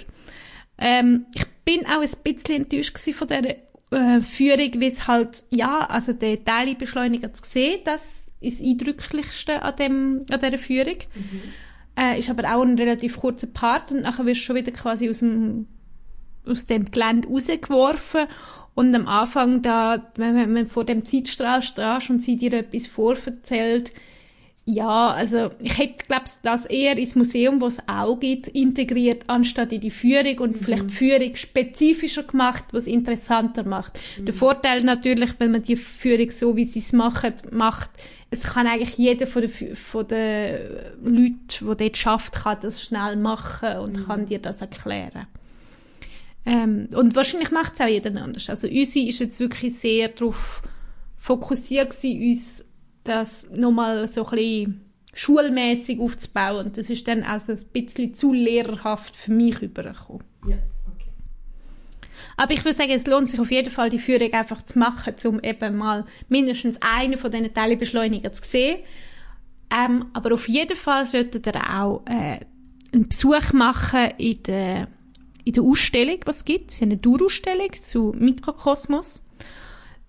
Ähm, 0.78 1.26
ich 1.34 1.44
bin 1.64 1.86
auch 1.86 2.02
ein 2.02 2.10
bisschen 2.22 2.56
enttäuscht 2.62 2.98
von 2.98 3.28
dieser 3.28 3.56
äh, 3.90 4.20
Führung, 4.20 4.70
wie 4.80 4.86
es 4.86 5.06
halt, 5.06 5.44
ja, 5.50 5.80
also 5.80 6.12
der 6.12 6.44
Teilbeschleuniger 6.44 7.32
zu 7.32 7.42
sehen, 7.44 7.80
das 7.84 8.30
ist 8.40 8.60
das 8.60 8.66
Eindrücklichste 8.66 9.62
an, 9.62 9.76
dem, 9.76 10.24
an 10.30 10.40
dieser 10.40 10.58
Führung. 10.58 10.98
Äh, 11.96 12.18
ist 12.18 12.30
aber 12.30 12.54
auch 12.54 12.62
ein 12.62 12.78
relativ 12.78 13.18
kurzer 13.18 13.48
Part 13.48 13.90
und 13.90 14.02
nachher 14.02 14.24
wirst 14.24 14.40
du 14.40 14.44
schon 14.44 14.56
wieder 14.56 14.70
quasi 14.70 15.10
aus 15.10 15.18
dem, 15.18 15.66
aus 16.46 16.66
dem 16.66 16.90
Gelände 16.90 17.26
rausgeworfen 17.28 18.26
und 18.74 18.94
am 18.94 19.08
Anfang 19.08 19.62
da, 19.62 20.12
wenn 20.14 20.52
man, 20.52 20.66
vor 20.66 20.84
dem 20.84 21.04
Zeitstrahl 21.04 21.62
stehst 21.62 22.10
und 22.10 22.22
sie 22.22 22.36
dir 22.36 22.52
etwas 22.52 22.86
vorverzählt, 22.86 23.92
ja, 24.70 25.12
also 25.12 25.50
ich 25.60 25.78
hätte, 25.78 26.04
glaube 26.06 26.26
das 26.42 26.66
eher 26.66 26.98
ins 26.98 27.14
Museum, 27.14 27.58
was 27.62 27.78
es 27.78 27.82
auch 27.86 28.20
gibt, 28.20 28.48
integriert, 28.48 29.24
anstatt 29.26 29.72
in 29.72 29.80
die 29.80 29.90
Führung 29.90 30.38
und 30.40 30.58
vielleicht 30.58 30.90
die 30.90 30.94
Führung 30.94 31.34
spezifischer 31.36 32.24
gemacht, 32.24 32.64
was 32.72 32.86
interessanter 32.86 33.66
macht. 33.66 33.98
Der 34.18 34.34
Vorteil 34.34 34.82
natürlich, 34.82 35.30
wenn 35.38 35.52
man 35.52 35.62
die 35.62 35.76
Führung 35.76 36.28
so, 36.28 36.54
wie 36.54 36.66
sie 36.66 36.80
es 36.80 36.92
machen, 36.92 37.32
macht, 37.50 37.88
es 38.30 38.42
kann 38.42 38.66
eigentlich 38.66 38.98
jeder 38.98 39.26
von 39.26 39.40
den, 39.40 39.74
von 39.74 40.06
den 40.06 40.58
Leuten, 41.02 41.38
die 41.48 41.76
dort 41.84 41.96
schafft, 41.96 42.34
kann 42.34 42.58
das 42.60 42.84
schnell 42.84 43.16
machen 43.16 43.78
und 43.78 44.06
kann 44.06 44.26
dir 44.26 44.38
das 44.38 44.60
erklären. 44.60 45.26
Ähm, 46.44 46.88
und 46.94 47.16
wahrscheinlich 47.16 47.52
macht 47.52 47.72
es 47.72 47.80
auch 47.80 47.86
jeder 47.86 48.14
anders. 48.20 48.50
Also 48.50 48.68
unsere 48.68 49.06
ist 49.06 49.20
jetzt 49.20 49.40
wirklich 49.40 49.78
sehr 49.78 50.10
darauf 50.10 50.60
fokussiert 51.16 51.90
gewesen, 51.90 52.28
uns 52.28 52.67
das 53.08 53.48
nochmal 53.50 54.06
so 54.08 54.24
ein 54.24 54.30
bisschen 54.30 54.80
schulmäßig 55.14 56.00
aufzubauen. 56.00 56.66
Und 56.66 56.76
das 56.76 56.90
ist 56.90 57.08
dann 57.08 57.22
also 57.22 57.52
ein 57.52 57.64
bisschen 57.72 58.14
zu 58.14 58.32
lehrerhaft 58.32 59.16
für 59.16 59.32
mich 59.32 59.60
übergekommen. 59.60 60.24
Ja, 60.46 60.58
okay. 60.94 61.10
Aber 62.36 62.52
ich 62.52 62.64
würde 62.64 62.76
sagen, 62.76 62.92
es 62.92 63.06
lohnt 63.06 63.30
sich 63.30 63.40
auf 63.40 63.50
jeden 63.50 63.70
Fall, 63.70 63.90
die 63.90 63.98
Führung 63.98 64.32
einfach 64.32 64.62
zu 64.62 64.78
machen, 64.78 65.14
um 65.24 65.40
eben 65.40 65.76
mal 65.76 66.04
mindestens 66.28 66.80
einen 66.82 67.18
von 67.18 67.30
diesen 67.30 67.52
Teilbeschleunigern 67.52 68.32
zu 68.32 68.44
sehen. 68.44 68.78
Ähm, 69.70 70.06
aber 70.12 70.32
auf 70.34 70.48
jeden 70.48 70.76
Fall 70.76 71.04
solltet 71.04 71.46
ihr 71.46 71.56
auch 71.56 72.02
äh, 72.06 72.40
einen 72.92 73.08
Besuch 73.08 73.52
machen 73.52 74.12
in 74.18 74.42
der, 74.44 74.88
in 75.44 75.52
der 75.52 75.62
Ausstellung, 75.62 76.20
was 76.24 76.38
es 76.38 76.44
gibt. 76.44 76.70
Es 76.70 76.76
ist 76.76 76.82
eine 76.82 76.96
Dauerausstellung 76.96 77.72
zu 77.72 78.14
Mikrokosmos. 78.16 79.20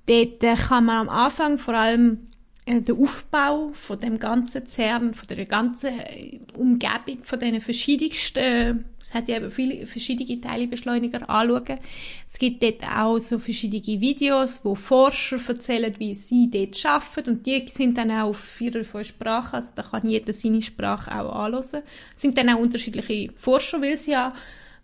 Dort 0.05 0.43
äh, 0.43 0.55
kann 0.55 0.85
man 0.85 1.07
am 1.07 1.09
Anfang 1.09 1.57
vor 1.57 1.73
allem 1.73 2.28
äh, 2.69 2.81
den 2.81 3.01
Aufbau 3.01 3.71
von 3.73 3.99
dem 3.99 4.19
ganzen 4.19 4.67
CERN, 4.67 5.13
von 5.15 5.27
der 5.27 5.45
ganzen 5.45 5.99
äh, 5.99 6.39
Umgebung, 6.55 7.23
von 7.23 7.39
diesen 7.39 7.61
verschiedensten, 7.61 8.85
es 8.99 9.13
hat 9.13 9.27
ja 9.27 9.37
eben 9.37 9.49
viele 9.49 9.87
verschiedene 9.87 10.39
Teilbeschleuniger 10.39 11.27
anschauen. 11.29 11.79
Es 12.27 12.37
gibt 12.37 12.61
dort 12.61 12.83
auch 12.83 13.17
so 13.17 13.39
verschiedene 13.39 14.01
Videos, 14.01 14.59
wo 14.63 14.75
Forscher 14.75 15.39
erzählen, 15.47 15.93
wie 15.97 16.13
sie 16.13 16.49
dort 16.51 16.85
arbeiten 16.85 17.31
und 17.31 17.45
die 17.45 17.65
sind 17.69 17.97
dann 17.97 18.11
auch 18.11 18.29
auf 18.29 18.39
vier 18.39 18.69
oder 18.75 18.85
fünf 18.85 19.07
Sprachen, 19.07 19.55
also 19.55 19.71
da 19.75 19.81
kann 19.81 20.07
jeder 20.07 20.31
seine 20.31 20.61
Sprache 20.61 21.11
auch 21.11 21.33
anhören. 21.33 21.81
Es 22.15 22.21
sind 22.21 22.37
dann 22.37 22.49
auch 22.49 22.59
unterschiedliche 22.59 23.33
Forscher, 23.35 23.81
weil 23.81 23.97
sie 23.97 24.11
ja 24.11 24.33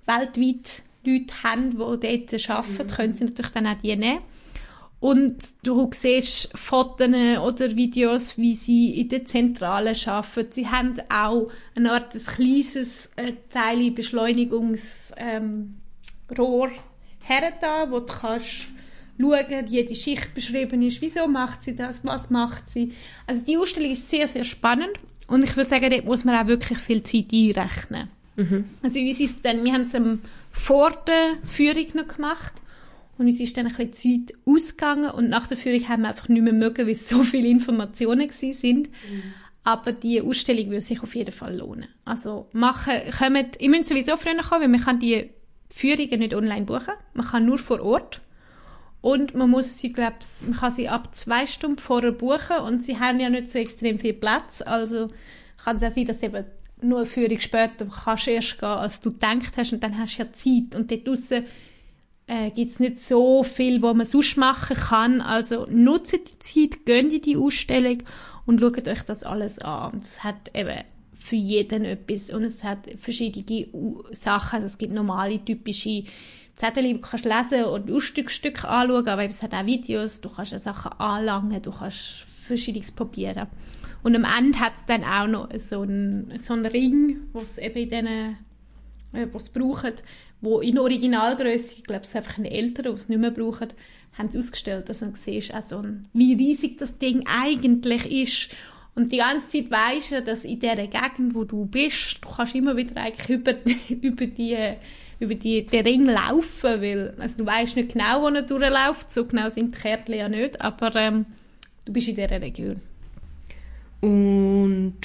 weltweit 0.07 0.81
Leute 1.03 1.43
haben, 1.43 1.71
die 1.71 1.77
dort 1.77 2.49
arbeiten, 2.49 2.87
können 2.87 3.13
sie 3.13 3.25
natürlich 3.25 3.51
dann 3.51 3.67
auch 3.67 3.77
die 3.81 3.95
nehmen. 3.95 4.21
Und 4.99 5.35
du 5.63 5.89
siehst 5.93 6.57
Fotos 6.57 7.07
oder 7.07 7.75
Videos, 7.75 8.37
wie 8.37 8.55
sie 8.55 8.99
in 9.01 9.09
der 9.09 9.25
Zentrale 9.25 9.93
arbeiten. 10.05 10.51
Sie 10.51 10.67
haben 10.67 10.95
auch 11.09 11.51
eine 11.75 11.91
Art 11.91 12.15
ein 12.15 12.23
kleines 12.23 13.11
äh, 13.17 13.33
Teil 13.49 13.91
Beschleunigungs 13.91 15.11
ähm, 15.17 15.75
her 16.29 17.53
da, 17.61 17.91
wo 17.91 17.99
du 17.99 18.13
kannst 18.13 18.67
schauen, 19.19 19.67
jede 19.67 19.95
Schicht 19.95 20.33
beschrieben 20.33 20.81
ist, 20.81 21.01
wieso 21.01 21.27
macht 21.27 21.63
sie 21.63 21.75
das, 21.75 22.03
was 22.03 22.29
macht 22.29 22.67
sie. 22.69 22.93
Also 23.27 23.45
die 23.45 23.57
Ausstellung 23.57 23.91
ist 23.91 24.09
sehr, 24.09 24.27
sehr 24.27 24.43
spannend 24.43 24.91
und 25.27 25.43
ich 25.43 25.55
würde 25.55 25.69
sagen, 25.69 25.89
dort 25.89 26.05
muss 26.05 26.25
man 26.25 26.35
auch 26.35 26.47
wirklich 26.47 26.79
viel 26.79 27.03
Zeit 27.03 27.31
einrechnen. 27.31 28.09
Also 28.83 28.99
uns 28.99 29.19
ist 29.19 29.45
dann, 29.45 29.63
wir 29.63 29.73
haben 29.73 29.83
es 29.83 29.93
ähm, 29.93 30.21
vor 30.51 30.91
der 31.07 31.37
Führung 31.45 31.85
noch 31.93 32.15
gemacht 32.15 32.53
und 33.17 33.27
uns 33.27 33.39
ist 33.39 33.55
dann 33.57 33.67
ein 33.67 33.73
bisschen 33.73 34.27
Zeit 34.27 34.37
ausgegangen 34.45 35.09
und 35.09 35.29
nach 35.29 35.47
der 35.47 35.57
Führung 35.57 35.87
haben 35.87 36.01
wir 36.01 36.09
einfach 36.09 36.27
nicht 36.27 36.41
mehr 36.41 36.53
mögen, 36.53 36.85
weil 36.85 36.93
es 36.93 37.07
so 37.07 37.23
viele 37.23 37.47
Informationen 37.47 38.29
sind. 38.29 38.89
Aber 39.63 39.93
die 39.93 40.21
Ausstellung 40.21 40.67
würde 40.67 40.81
sich 40.81 41.01
auf 41.01 41.15
jeden 41.15 41.31
Fall 41.31 41.57
lohnen. 41.57 41.87
Also 42.03 42.47
machen, 42.51 42.93
kommt, 43.17 43.59
ich 43.59 43.69
müsst 43.69 43.89
sowieso 43.89 44.15
früher 44.15 44.35
kommen, 44.37 44.61
weil 44.61 44.67
man 44.67 44.81
kann 44.81 44.99
die 44.99 45.31
Führungen 45.71 46.19
nicht 46.19 46.35
online 46.35 46.65
buchen. 46.65 46.93
Man 47.13 47.25
kann 47.25 47.45
nur 47.45 47.57
vor 47.57 47.81
Ort. 47.81 48.21
Und 49.01 49.33
man 49.33 49.49
muss 49.49 49.77
sie, 49.77 49.93
glaub's, 49.93 50.43
man 50.43 50.57
kann 50.57 50.71
sie 50.71 50.89
ab 50.89 51.13
zwei 51.15 51.47
Stunden 51.47 51.79
vorher 51.79 52.11
buchen 52.11 52.57
und 52.65 52.79
sie 52.79 52.99
haben 52.99 53.19
ja 53.19 53.29
nicht 53.29 53.47
so 53.47 53.59
extrem 53.59 53.97
viel 53.97 54.13
Platz. 54.13 54.61
Also 54.61 55.09
kann 55.63 55.77
es 55.77 55.83
auch 55.83 55.91
sein, 55.91 56.05
dass 56.05 56.23
eben 56.23 56.45
nur 56.81 56.99
eine 56.99 57.05
Führung 57.05 57.39
später 57.39 57.87
kannst 58.03 58.27
du 58.27 58.31
erst 58.31 58.59
gehen, 58.59 58.67
als 58.67 58.99
du 59.01 59.11
gedacht 59.11 59.53
hast 59.57 59.73
und 59.73 59.83
dann 59.83 59.97
hast 59.97 60.17
du 60.17 60.23
ja 60.23 60.31
Zeit. 60.31 60.75
Und 60.75 60.91
dort 60.91 61.07
draussen 61.07 61.45
äh, 62.27 62.49
gibt 62.51 62.71
es 62.71 62.79
nicht 62.79 62.99
so 62.99 63.43
viel, 63.43 63.81
wo 63.81 63.93
man 63.93 64.05
sonst 64.05 64.37
machen 64.37 64.75
kann. 64.75 65.21
Also 65.21 65.67
nutzt 65.69 66.13
die 66.13 66.39
Zeit, 66.39 66.85
geht 66.85 67.13
in 67.13 67.21
die 67.21 67.37
Ausstellung 67.37 68.03
und 68.45 68.59
schaut 68.59 68.87
euch 68.87 69.03
das 69.03 69.23
alles 69.23 69.59
an. 69.59 69.93
Und 69.93 70.01
es 70.01 70.23
hat 70.23 70.51
eben 70.53 70.83
für 71.17 71.35
jeden 71.35 71.85
etwas 71.85 72.29
und 72.31 72.43
es 72.43 72.63
hat 72.63 72.87
verschiedene 72.97 73.67
Sachen. 74.11 74.57
Also 74.57 74.67
es 74.67 74.77
gibt 74.77 74.93
normale, 74.93 75.43
typische 75.43 76.03
Zettel, 76.55 76.83
die 76.83 76.93
du 76.93 77.01
kannst 77.01 77.25
lesen 77.25 77.65
und 77.65 77.91
Ausstückstück 77.91 78.63
anschauen, 78.63 79.07
aber 79.07 79.25
es 79.25 79.43
hat 79.43 79.53
auch 79.53 79.65
Videos, 79.65 80.21
du 80.21 80.29
kannst 80.29 80.57
Sachen 80.59 80.91
anlangen, 80.93 81.61
du 81.61 81.71
kannst 81.71 82.25
Verschiedenes 82.45 82.91
probieren. 82.91 83.47
Und 84.03 84.15
am 84.15 84.23
Ende 84.23 84.59
hat 84.59 84.75
es 84.75 84.85
dann 84.85 85.03
auch 85.03 85.27
noch 85.27 85.49
so 85.57 85.81
einen, 85.81 86.37
so 86.37 86.53
einen 86.53 86.65
Ring, 86.65 87.21
was 87.33 87.57
eben 87.57 87.77
in 87.77 87.89
diesen 87.89 88.37
äh, 89.15 89.27
die 89.27 89.37
es 89.37 89.49
brauchen, 89.49 89.93
wo 90.45 90.61
in 90.61 90.79
Originalgröße, 90.79 91.73
ich 91.77 91.83
glaube, 91.83 92.03
es 92.03 92.09
ist 92.09 92.15
einfach 92.15 92.37
ein 92.37 92.45
älterer, 92.45 92.91
die 92.91 92.95
es 92.95 93.09
nicht 93.09 93.19
mehr 93.19 93.31
brauchen, 93.31 93.69
haben 94.17 94.29
sie 94.29 94.39
ausgestellt. 94.39 94.87
Also 94.87 95.07
du 95.07 95.15
siehst 95.15 95.53
auch 95.53 95.83
wie 96.13 96.33
riesig 96.33 96.77
das 96.77 96.97
Ding 96.97 97.25
eigentlich 97.27 98.11
ist. 98.11 98.49
Und 98.95 99.11
die 99.11 99.17
ganze 99.17 99.49
Zeit 99.49 99.71
weisst 99.71 100.13
du, 100.13 100.21
dass 100.21 100.45
in 100.45 100.59
der 100.61 100.75
Gegend, 100.87 101.35
wo 101.35 101.43
du 101.43 101.65
bist, 101.65 102.19
du 102.23 102.29
kannst 102.29 102.55
immer 102.55 102.77
wieder 102.77 102.95
eigentlich 102.95 103.29
über, 103.29 103.55
über 103.89 104.25
die 104.27 104.77
über 105.19 105.35
die, 105.35 105.65
den 105.65 105.85
Ring 105.85 106.05
laufen, 106.05 106.81
weil 106.81 107.13
also 107.19 107.37
du 107.37 107.45
weißt 107.45 107.77
nicht 107.77 107.93
genau, 107.93 108.21
wo 108.21 108.27
er 108.27 108.41
durchläuft, 108.41 109.09
so 109.09 109.25
genau 109.25 109.49
sind 109.49 109.75
die 109.75 109.79
Kärtchen 109.79 110.15
ja 110.15 110.29
nicht, 110.29 110.61
aber 110.61 110.93
ähm, 110.95 111.25
du 111.85 111.93
bist 111.93 112.09
in 112.09 112.15
dieser 112.15 112.41
Region. 112.41 112.81
Und 114.01 114.95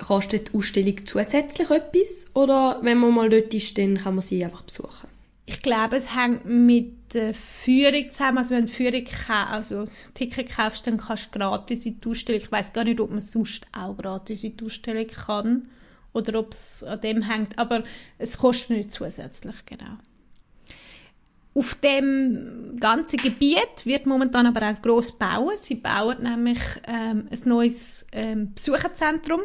kostet 0.00 0.52
die 0.52 0.56
Ausstellung 0.56 1.06
zusätzlich 1.06 1.70
etwas? 1.70 2.26
Oder 2.34 2.78
wenn 2.82 2.98
man 2.98 3.14
mal 3.14 3.28
dort 3.28 3.54
ist, 3.54 3.78
dann 3.78 3.96
kann 3.96 4.16
man 4.16 4.22
sie 4.22 4.44
einfach 4.44 4.62
besuchen? 4.62 5.08
Ich 5.46 5.62
glaube, 5.62 5.96
es 5.96 6.14
hängt 6.14 6.44
mit 6.44 7.14
der 7.14 7.34
Führung 7.34 8.08
zusammen. 8.08 8.38
Also 8.38 8.54
wenn 8.54 8.66
du 8.66 8.72
Führung 8.72 9.04
also 9.28 9.80
das 9.80 10.10
Ticket 10.14 10.50
kaufst, 10.50 10.86
dann 10.86 10.96
kannst 10.96 11.34
du 11.34 11.38
gratis 11.38 11.86
in 11.86 12.00
die 12.00 12.08
Ausstellung. 12.08 12.40
Ich 12.40 12.52
weiß 12.52 12.72
gar 12.72 12.84
nicht, 12.84 13.00
ob 13.00 13.10
man 13.10 13.20
sonst 13.20 13.66
auch 13.72 13.96
gratis 13.96 14.44
in 14.44 14.56
die 14.56 14.64
Ausstellung 14.64 15.06
kann 15.08 15.68
oder 16.12 16.38
ob 16.38 16.52
es 16.52 16.84
an 16.84 17.00
dem 17.00 17.22
hängt. 17.22 17.58
Aber 17.58 17.82
es 18.18 18.38
kostet 18.38 18.70
nicht 18.70 18.92
zusätzlich, 18.92 19.56
genau. 19.66 19.96
Auf 21.52 21.74
dem 21.74 22.76
ganzen 22.78 23.18
Gebiet 23.18 23.84
wird 23.84 24.06
momentan 24.06 24.46
aber 24.46 24.70
auch 24.70 24.80
gross 24.80 25.10
bauen. 25.10 25.56
Sie 25.56 25.74
bauen 25.74 26.22
nämlich 26.22 26.60
ähm, 26.86 27.26
ein 27.28 27.40
neues 27.44 28.06
ähm, 28.12 28.54
Besucherzentrum. 28.54 29.40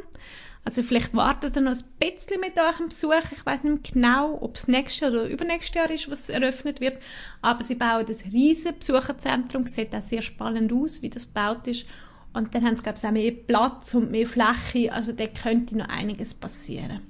Also 0.65 0.81
vielleicht 0.81 1.13
wartet 1.13 1.55
ihr 1.55 1.61
noch 1.61 1.73
ein 1.73 1.83
bisschen 1.99 2.41
mit 2.41 2.57
eurem 2.57 2.89
Besuch. 2.89 3.31
Ich 3.31 3.45
weiß 3.45 3.63
nicht 3.63 3.93
genau, 3.93 4.41
ob 4.41 4.55
es 4.55 4.67
nächstes 4.67 5.11
oder 5.11 5.29
übernächstes 5.29 5.75
Jahr 5.75 5.91
ist, 5.91 6.09
was 6.09 6.27
eröffnet 6.27 6.81
wird. 6.81 6.97
Aber 7.43 7.63
sie 7.63 7.75
bauen 7.75 8.05
ein 8.07 8.31
riesiges 8.31 8.79
Besucherzentrum. 8.79 9.67
Sieht 9.67 9.93
auch 9.93 10.01
sehr 10.01 10.23
spannend 10.23 10.73
aus, 10.73 11.03
wie 11.03 11.11
das 11.11 11.27
gebaut 11.27 11.67
ist. 11.67 11.85
Und 12.33 12.55
dann 12.55 12.65
haben 12.65 12.75
sie, 12.75 12.81
glaube 12.81 12.97
ich, 12.97 13.05
auch 13.05 13.11
mehr 13.11 13.31
Platz 13.31 13.93
und 13.93 14.09
mehr 14.09 14.25
Fläche. 14.25 14.91
Also 14.91 15.11
da 15.11 15.27
könnte 15.27 15.77
noch 15.77 15.87
einiges 15.87 16.33
passieren. 16.33 17.01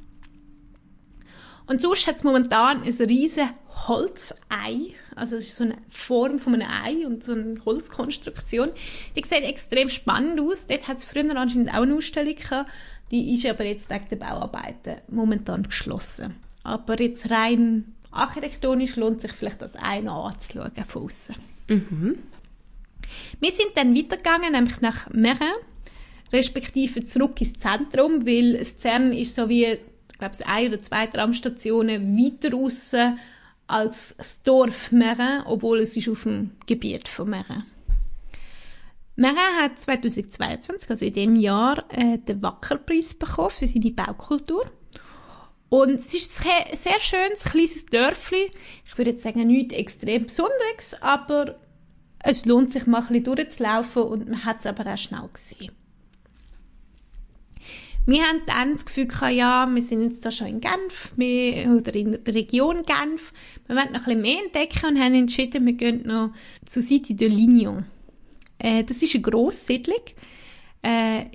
Und 1.67 1.81
sonst 1.81 2.05
hat 2.07 2.17
es 2.17 2.23
momentan 2.23 2.83
ein 2.83 2.93
riesen 2.93 3.49
Holzei. 3.87 4.93
Also 5.15 5.37
es 5.37 5.45
ist 5.47 5.55
so 5.55 5.63
eine 5.63 5.77
Form 5.89 6.39
von 6.39 6.53
einem 6.53 6.69
Ei 6.69 7.07
und 7.07 7.23
so 7.23 7.31
eine 7.31 7.63
Holzkonstruktion. 7.65 8.71
Die 9.15 9.23
sieht 9.23 9.43
extrem 9.43 9.89
spannend 9.89 10.39
aus. 10.39 10.67
Dort 10.67 10.87
hat 10.87 10.97
es 10.97 11.05
früher 11.05 11.35
anscheinend 11.35 11.71
auch 11.73 11.81
eine 11.81 11.95
Ausstellung 11.95 12.35
gehabt. 12.35 12.69
Die 13.11 13.33
ist 13.33 13.45
aber 13.45 13.65
jetzt 13.65 13.89
wegen 13.89 14.09
der 14.09 14.15
Bauarbeiten 14.15 14.97
momentan 15.09 15.63
geschlossen. 15.63 16.35
Aber 16.63 16.99
jetzt 16.99 17.29
rein 17.29 17.93
architektonisch 18.11 18.95
lohnt 18.95 19.21
sich 19.21 19.31
vielleicht 19.31 19.61
das 19.61 19.75
Ei 19.75 20.01
noch 20.01 20.29
anzuschauen 20.29 20.71
von 20.87 21.03
außen. 21.03 21.35
Wir 23.39 23.51
sind 23.51 23.71
dann 23.75 23.95
weitergegangen, 23.95 24.53
nämlich 24.53 24.81
nach 24.81 25.09
Meren, 25.11 25.53
respektive 26.33 27.05
zurück 27.05 27.39
ins 27.39 27.53
Zentrum, 27.53 28.25
weil 28.25 28.57
das 28.57 28.77
CERN 28.77 29.13
ist 29.13 29.35
so 29.35 29.49
wie 29.49 29.77
ich 30.11 30.19
glaube, 30.19 30.35
ein 30.47 30.67
oder 30.69 30.81
zwei 30.81 31.07
Tramstationen 31.07 32.17
weiter 32.17 32.55
raus 32.55 32.95
als 33.67 34.15
das 34.17 34.41
Dorf 34.43 34.91
Meren, 34.91 35.43
obwohl 35.45 35.79
es 35.79 35.97
ist 35.97 36.07
auf 36.07 36.23
dem 36.23 36.51
Gebiet 36.65 37.07
von 37.09 37.29
Meren. 37.29 37.65
Meren 39.15 39.37
hat 39.61 39.79
2022, 39.79 40.89
also 40.89 41.05
in 41.05 41.13
dem 41.13 41.35
Jahr, 41.37 41.85
äh, 41.89 42.17
den 42.17 42.41
Wackerpreis 42.41 43.13
bekommen 43.13 43.51
für 43.51 43.67
seine 43.67 43.91
Baukultur. 43.91 44.69
Und 45.69 45.95
es 45.95 46.13
ist 46.13 46.45
ein 46.45 46.75
sehr 46.75 46.99
schönes, 46.99 47.43
kleines 47.45 47.85
Dörfli. 47.85 48.51
Ich 48.85 48.97
würde 48.97 49.11
jetzt 49.11 49.23
sagen, 49.23 49.47
nichts 49.47 49.73
extrem 49.73 50.23
Besonderes, 50.23 50.95
aber 51.01 51.59
es 52.19 52.45
lohnt 52.45 52.71
sich 52.71 52.87
mal 52.87 53.01
ein 53.01 53.07
bisschen 53.07 53.23
durchzulaufen 53.23 54.03
und 54.03 54.29
man 54.29 54.45
hat 54.45 54.59
es 54.59 54.65
aber 54.65 54.91
auch 54.91 54.97
schnell 54.97 55.29
gesehen. 55.31 55.71
Wir 58.07 58.21
haben 58.21 58.41
dann 58.45 58.73
das 58.73 58.85
Gefühl 58.85 59.07
gehabt, 59.07 59.33
ja, 59.33 59.67
wir 59.71 59.81
sind 59.81 60.23
da 60.23 60.29
schon 60.29 60.47
in 60.47 60.61
Genf 60.61 61.11
wir, 61.15 61.75
oder 61.75 61.95
in 61.95 62.23
der 62.23 62.35
Region 62.35 62.83
Genf. 62.83 63.33
Wir 63.65 63.75
wollen 63.75 63.93
noch 63.93 64.01
ein 64.01 64.03
bisschen 64.05 64.21
mehr 64.21 64.43
entdecken 64.45 64.85
und 64.89 64.99
haben 65.01 65.15
entschieden, 65.15 65.65
wir 65.65 65.73
gehen 65.73 66.05
noch 66.05 66.31
zu 66.65 66.81
City 66.81 67.15
de 67.15 67.27
Lignon. 67.27 67.85
Äh, 68.59 68.83
das 68.83 69.01
ist 69.01 69.15
eine 69.15 69.23
Grosssiedlung. 69.23 70.01
Äh, 70.81 71.25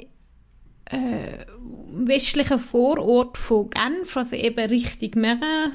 äh, 0.86 1.46
westlicher 1.92 2.58
Vorort 2.58 3.38
von 3.38 3.70
Genf, 3.70 4.16
also 4.16 4.36
eben 4.36 4.68
Richtung 4.68 5.20
Meren. 5.20 5.72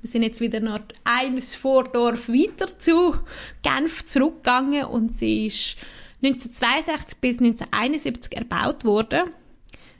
Wir 0.00 0.10
sind 0.10 0.22
jetzt 0.22 0.40
wieder 0.40 0.60
noch 0.60 0.80
eines 1.04 1.54
Vordorf 1.54 2.28
weiter 2.28 2.78
zu 2.78 3.14
Genf 3.62 4.04
zurückgegangen 4.04 4.84
und 4.84 5.12
sie 5.12 5.46
ist 5.46 5.76
1962 6.22 7.18
bis 7.18 7.38
1971 7.40 8.36
erbaut 8.36 8.84
worden. 8.84 9.30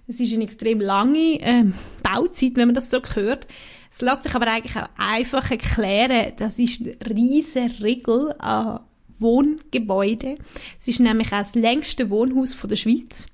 Es 0.08 0.20
ist 0.20 0.32
eine 0.32 0.44
extrem 0.44 0.80
lange 0.80 1.40
ähm, 1.40 1.74
Bauzeit, 2.02 2.52
wenn 2.54 2.68
man 2.68 2.74
das 2.74 2.90
so 2.90 3.00
hört. 3.14 3.46
Es 3.90 4.00
lässt 4.00 4.24
sich 4.24 4.34
aber 4.34 4.46
eigentlich 4.46 4.76
auch 4.76 4.88
einfach 4.96 5.50
erklären, 5.50 6.32
das 6.36 6.58
ist 6.58 6.80
ein 6.80 6.96
riesiger 7.02 7.82
Regel 7.82 8.34
an 8.38 8.80
Wohngebäuden. 9.18 10.38
Es 10.78 10.88
ist 10.88 11.00
nämlich 11.00 11.28
auch 11.28 11.38
das 11.38 11.54
längste 11.54 12.10
Wohnhaus 12.10 12.54
von 12.54 12.68
der 12.68 12.76
Schweiz 12.76 13.26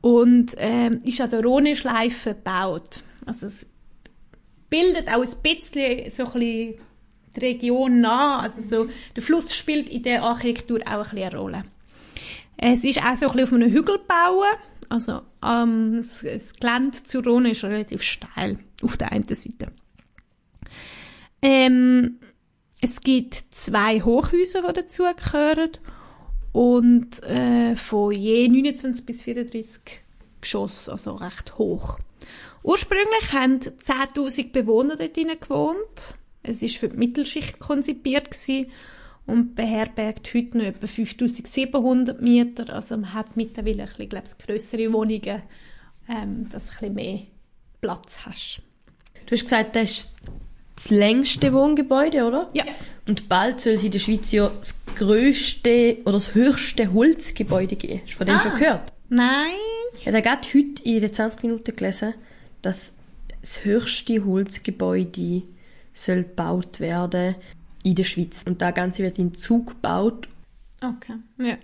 und 0.00 0.54
ähm, 0.58 1.00
ist 1.04 1.20
an 1.20 1.30
der 1.30 1.42
Rhone-Schleife 1.42 2.30
gebaut. 2.34 3.02
Also 3.24 3.46
es 3.46 3.68
bildet 4.70 5.08
auch 5.08 5.22
ein 5.22 5.42
bisschen 5.42 6.10
so 6.10 6.24
ein 6.24 6.32
bisschen 6.32 6.74
die 7.34 7.40
Region 7.40 8.00
nah. 8.00 8.40
Also 8.40 8.62
so, 8.62 8.90
der 9.14 9.22
Fluss 9.22 9.54
spielt 9.54 9.88
in 9.88 10.02
der 10.02 10.22
Architektur 10.22 10.80
auch 10.86 11.12
ein 11.12 11.18
eine 11.18 11.36
Rolle. 11.36 11.64
Es 12.56 12.84
ist 12.84 13.02
auch 13.02 13.16
so 13.16 13.26
ein 13.26 13.32
bisschen 13.32 13.44
auf 13.44 13.52
einem 13.52 13.70
Hügel 13.70 13.98
gebaut 13.98 14.58
also 14.88 15.22
ähm, 15.44 15.96
das, 15.96 16.22
das 16.22 16.54
Gelände 16.54 17.02
zur 17.02 17.24
Rhone 17.24 17.50
ist 17.50 17.64
relativ 17.64 18.02
steil 18.02 18.58
auf 18.82 18.96
der 18.96 19.12
einen 19.12 19.26
Seite. 19.28 19.72
Ähm, 21.42 22.18
es 22.86 23.00
gibt 23.00 23.34
zwei 23.50 24.00
Hochhäuser, 24.00 24.62
die 24.62 24.72
dazugehören 24.74 25.72
und 26.52 27.20
äh, 27.24 27.74
von 27.74 28.12
je 28.12 28.48
29 28.48 29.04
bis 29.04 29.22
34 29.22 30.02
Geschoss, 30.40 30.88
also 30.88 31.16
recht 31.16 31.58
hoch. 31.58 31.98
Ursprünglich 32.62 33.32
haben 33.32 33.58
10.000 33.58 34.52
Bewohner 34.52 34.94
dort 34.94 35.14
gewohnt. 35.14 36.14
Es 36.44 36.62
ist 36.62 36.76
für 36.76 36.88
die 36.88 36.96
Mittelschicht 36.96 37.58
konzipiert 37.58 38.30
gewesen 38.30 38.70
und 39.26 39.56
beherbergt 39.56 40.32
heute 40.32 40.58
noch 40.58 40.66
etwa 40.66 40.86
5700 40.86 42.22
Mieter. 42.22 42.72
Also 42.72 42.96
man 42.96 43.14
hat 43.14 43.36
mittlerweile 43.36 43.82
ein 43.82 43.88
bisschen, 43.88 44.08
glaube 44.10 44.28
ich, 44.28 44.46
grössere 44.46 44.92
Wohnungen, 44.92 45.42
ähm, 46.08 46.48
dass 46.50 46.66
du 46.66 46.70
ein 46.70 46.78
bisschen 46.78 46.94
mehr 46.94 47.18
Platz 47.80 48.18
hast. 48.24 48.62
Du 49.26 49.32
hast 49.32 49.42
gesagt, 49.42 49.74
das 49.74 49.90
ist 49.90 50.12
das 50.76 50.90
längste 50.90 51.52
Wohngebäude, 51.52 52.24
oder? 52.24 52.50
Ja. 52.52 52.64
Und 53.08 53.28
bald 53.28 53.60
soll 53.60 53.72
es 53.72 53.84
in 53.84 53.90
der 53.90 53.98
Schweiz 53.98 54.30
ja 54.32 54.50
das 54.58 54.76
grösste 54.94 55.98
oder 56.02 56.12
das 56.12 56.34
höchste 56.34 56.92
Holzgebäude 56.92 57.76
geben. 57.76 58.00
Hast 58.04 58.12
du 58.12 58.16
von 58.16 58.26
dem 58.26 58.36
Ah. 58.36 58.40
schon 58.40 58.54
gehört? 58.54 58.92
Nein. 59.08 59.50
Ich 59.98 60.06
habe 60.06 60.22
gerade 60.22 60.46
heute 60.48 60.82
in 60.84 61.00
den 61.00 61.12
20 61.12 61.42
Minuten 61.42 61.74
gelesen, 61.76 62.14
dass 62.62 62.96
das 63.40 63.64
höchste 63.64 64.24
Holzgebäude 64.24 65.42
soll 65.92 66.24
gebaut 66.24 66.80
werden 66.80 67.36
in 67.82 67.94
der 67.94 68.04
Schweiz. 68.04 68.42
Und 68.46 68.60
das 68.60 68.74
Ganze 68.74 69.02
wird 69.02 69.18
in 69.18 69.34
Zug 69.34 69.68
gebaut. 69.68 70.28
Okay, 70.82 71.14
ja. 71.38 71.56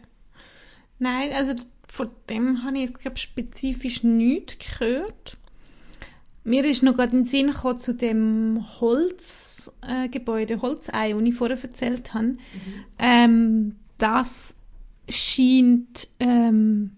Nein, 0.98 1.33
also 1.35 1.55
von 1.88 2.11
dem 2.31 2.64
habe 2.64 2.79
ich 2.79 2.85
jetzt, 2.90 3.01
glaube 3.01 3.18
spezifisch 3.18 4.03
nichts 4.05 4.57
gehört. 4.79 5.37
Mir 6.44 6.64
ist 6.64 6.83
noch 6.83 6.96
gerade 6.96 7.12
in 7.12 7.18
den 7.18 7.24
Sinn 7.24 7.46
gekommen 7.48 7.78
zu 7.78 7.94
dem 7.94 8.64
Holzgebäude, 8.81 10.55
äh, 10.55 10.59
Holzei, 10.59 11.12
das 11.12 11.22
ich 11.22 11.35
vorher 11.35 11.62
erzählt 11.62 12.14
habe. 12.14 12.37
Ähm, 12.98 13.76
das 13.98 14.57
scheint 15.09 16.09
ähm, 16.18 16.92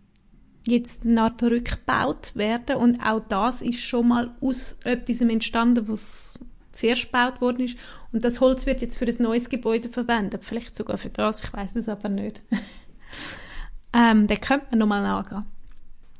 jetzt 0.66 1.04
nach 1.04 1.35
rückgebaut 1.42 2.33
werden 2.35 2.76
und 2.76 3.00
auch 3.00 3.20
das 3.28 3.61
ist 3.61 3.80
schon 3.80 4.09
mal 4.09 4.35
aus 4.40 4.78
etwas 4.85 5.20
entstanden, 5.20 5.88
was 5.88 6.38
zuerst 6.72 7.07
gebaut 7.07 7.40
worden 7.40 7.64
ist 7.64 7.76
und 8.12 8.24
das 8.24 8.40
Holz 8.40 8.64
wird 8.64 8.80
jetzt 8.80 8.96
für 8.96 9.07
ein 9.07 9.16
neues 9.18 9.48
Gebäude 9.48 9.88
verwendet, 9.88 10.44
vielleicht 10.44 10.74
sogar 10.74 10.98
für 10.98 11.11
das, 11.11 11.44
ich 11.44 11.52
weiß 11.52 11.76
es 11.76 11.88
aber 11.88 12.09
nicht. 12.09 12.42
ähm, 13.92 14.26
da 14.26 14.37
könnte 14.37 14.66
man 14.70 14.78
nochmal 14.78 15.02
nachgehen. 15.02 15.44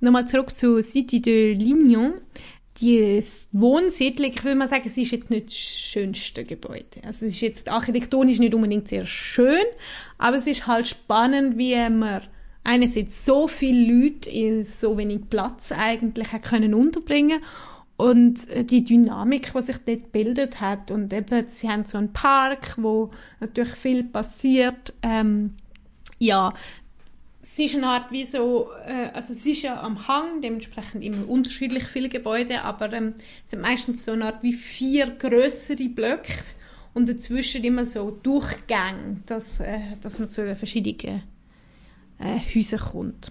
Nochmal 0.00 0.26
zurück 0.26 0.50
zu 0.50 0.82
City 0.82 1.22
de 1.22 1.54
Lignon. 1.54 2.14
Die 2.80 3.22
Wohnsiedlung, 3.52 4.30
ich 4.30 4.44
will 4.44 4.56
mal 4.56 4.68
sagen, 4.68 4.82
es 4.87 4.96
ist 4.96 5.12
jetzt 5.12 5.30
nicht 5.30 5.46
das 5.46 5.56
schönste 5.56 6.44
Gebäude. 6.44 7.02
Also 7.04 7.26
es 7.26 7.32
ist 7.32 7.40
jetzt 7.40 7.68
architektonisch 7.68 8.40
nicht 8.40 8.54
unbedingt 8.54 8.88
sehr 8.88 9.06
schön, 9.06 9.62
aber 10.18 10.37
es 10.37 10.46
ist 10.46 10.66
halt 10.66 10.88
spannend, 10.88 11.56
wie 11.56 11.76
man 11.88 12.22
einerseits 12.64 13.24
so 13.24 13.46
viele 13.46 13.92
Leute 13.92 14.28
in 14.28 14.64
so 14.64 14.98
wenig 14.98 15.28
Platz 15.30 15.70
eigentlich 15.70 16.28
können 16.42 16.74
unterbringen 16.74 17.40
und 17.96 18.48
äh, 18.50 18.64
die 18.64 18.82
Dynamik, 18.82 19.52
die 19.52 19.62
sich 19.62 19.78
dort 19.78 20.12
bildet 20.12 20.60
hat 20.60 20.90
und 20.90 21.12
eben, 21.12 21.46
sie 21.46 21.68
haben 21.68 21.84
so 21.84 21.98
einen 21.98 22.12
Park, 22.12 22.74
wo 22.76 23.10
natürlich 23.38 23.74
viel 23.74 24.04
passiert, 24.04 24.94
ähm, 25.02 25.54
ja, 26.18 26.54
es 27.44 27.59
ist 27.59 27.76
eine 27.76 27.88
Art 27.88 28.11
wie 28.11 28.24
so, 28.24 28.70
äh, 28.87 29.11
also 29.12 29.35
es 29.35 29.44
ist 29.44 29.61
ja 29.62 29.83
am 29.83 30.09
Hang, 30.09 30.40
dementsprechend 30.40 31.04
immer 31.04 31.28
unterschiedlich 31.28 31.85
viele 31.85 32.09
Gebäude, 32.09 32.62
aber 32.62 32.90
ähm, 32.94 33.12
es 33.44 33.50
sind 33.50 33.61
meistens 33.61 34.07
so 34.07 34.12
eine 34.12 34.24
Art 34.24 34.42
wie 34.42 34.54
vier 34.54 35.09
größere 35.09 35.90
Blöcke 35.90 36.33
und 36.94 37.07
dazwischen 37.07 37.62
immer 37.62 37.85
so 37.85 38.18
Durchgänge, 38.22 39.18
dass, 39.26 39.61
äh, 39.61 39.78
dass 40.00 40.18
man 40.18 40.28
zu 40.28 40.46
den 40.46 40.57
verschiedenen 40.57 41.22
äh, 42.18 42.38
Häusern 42.54 42.80
kommt. 42.80 43.30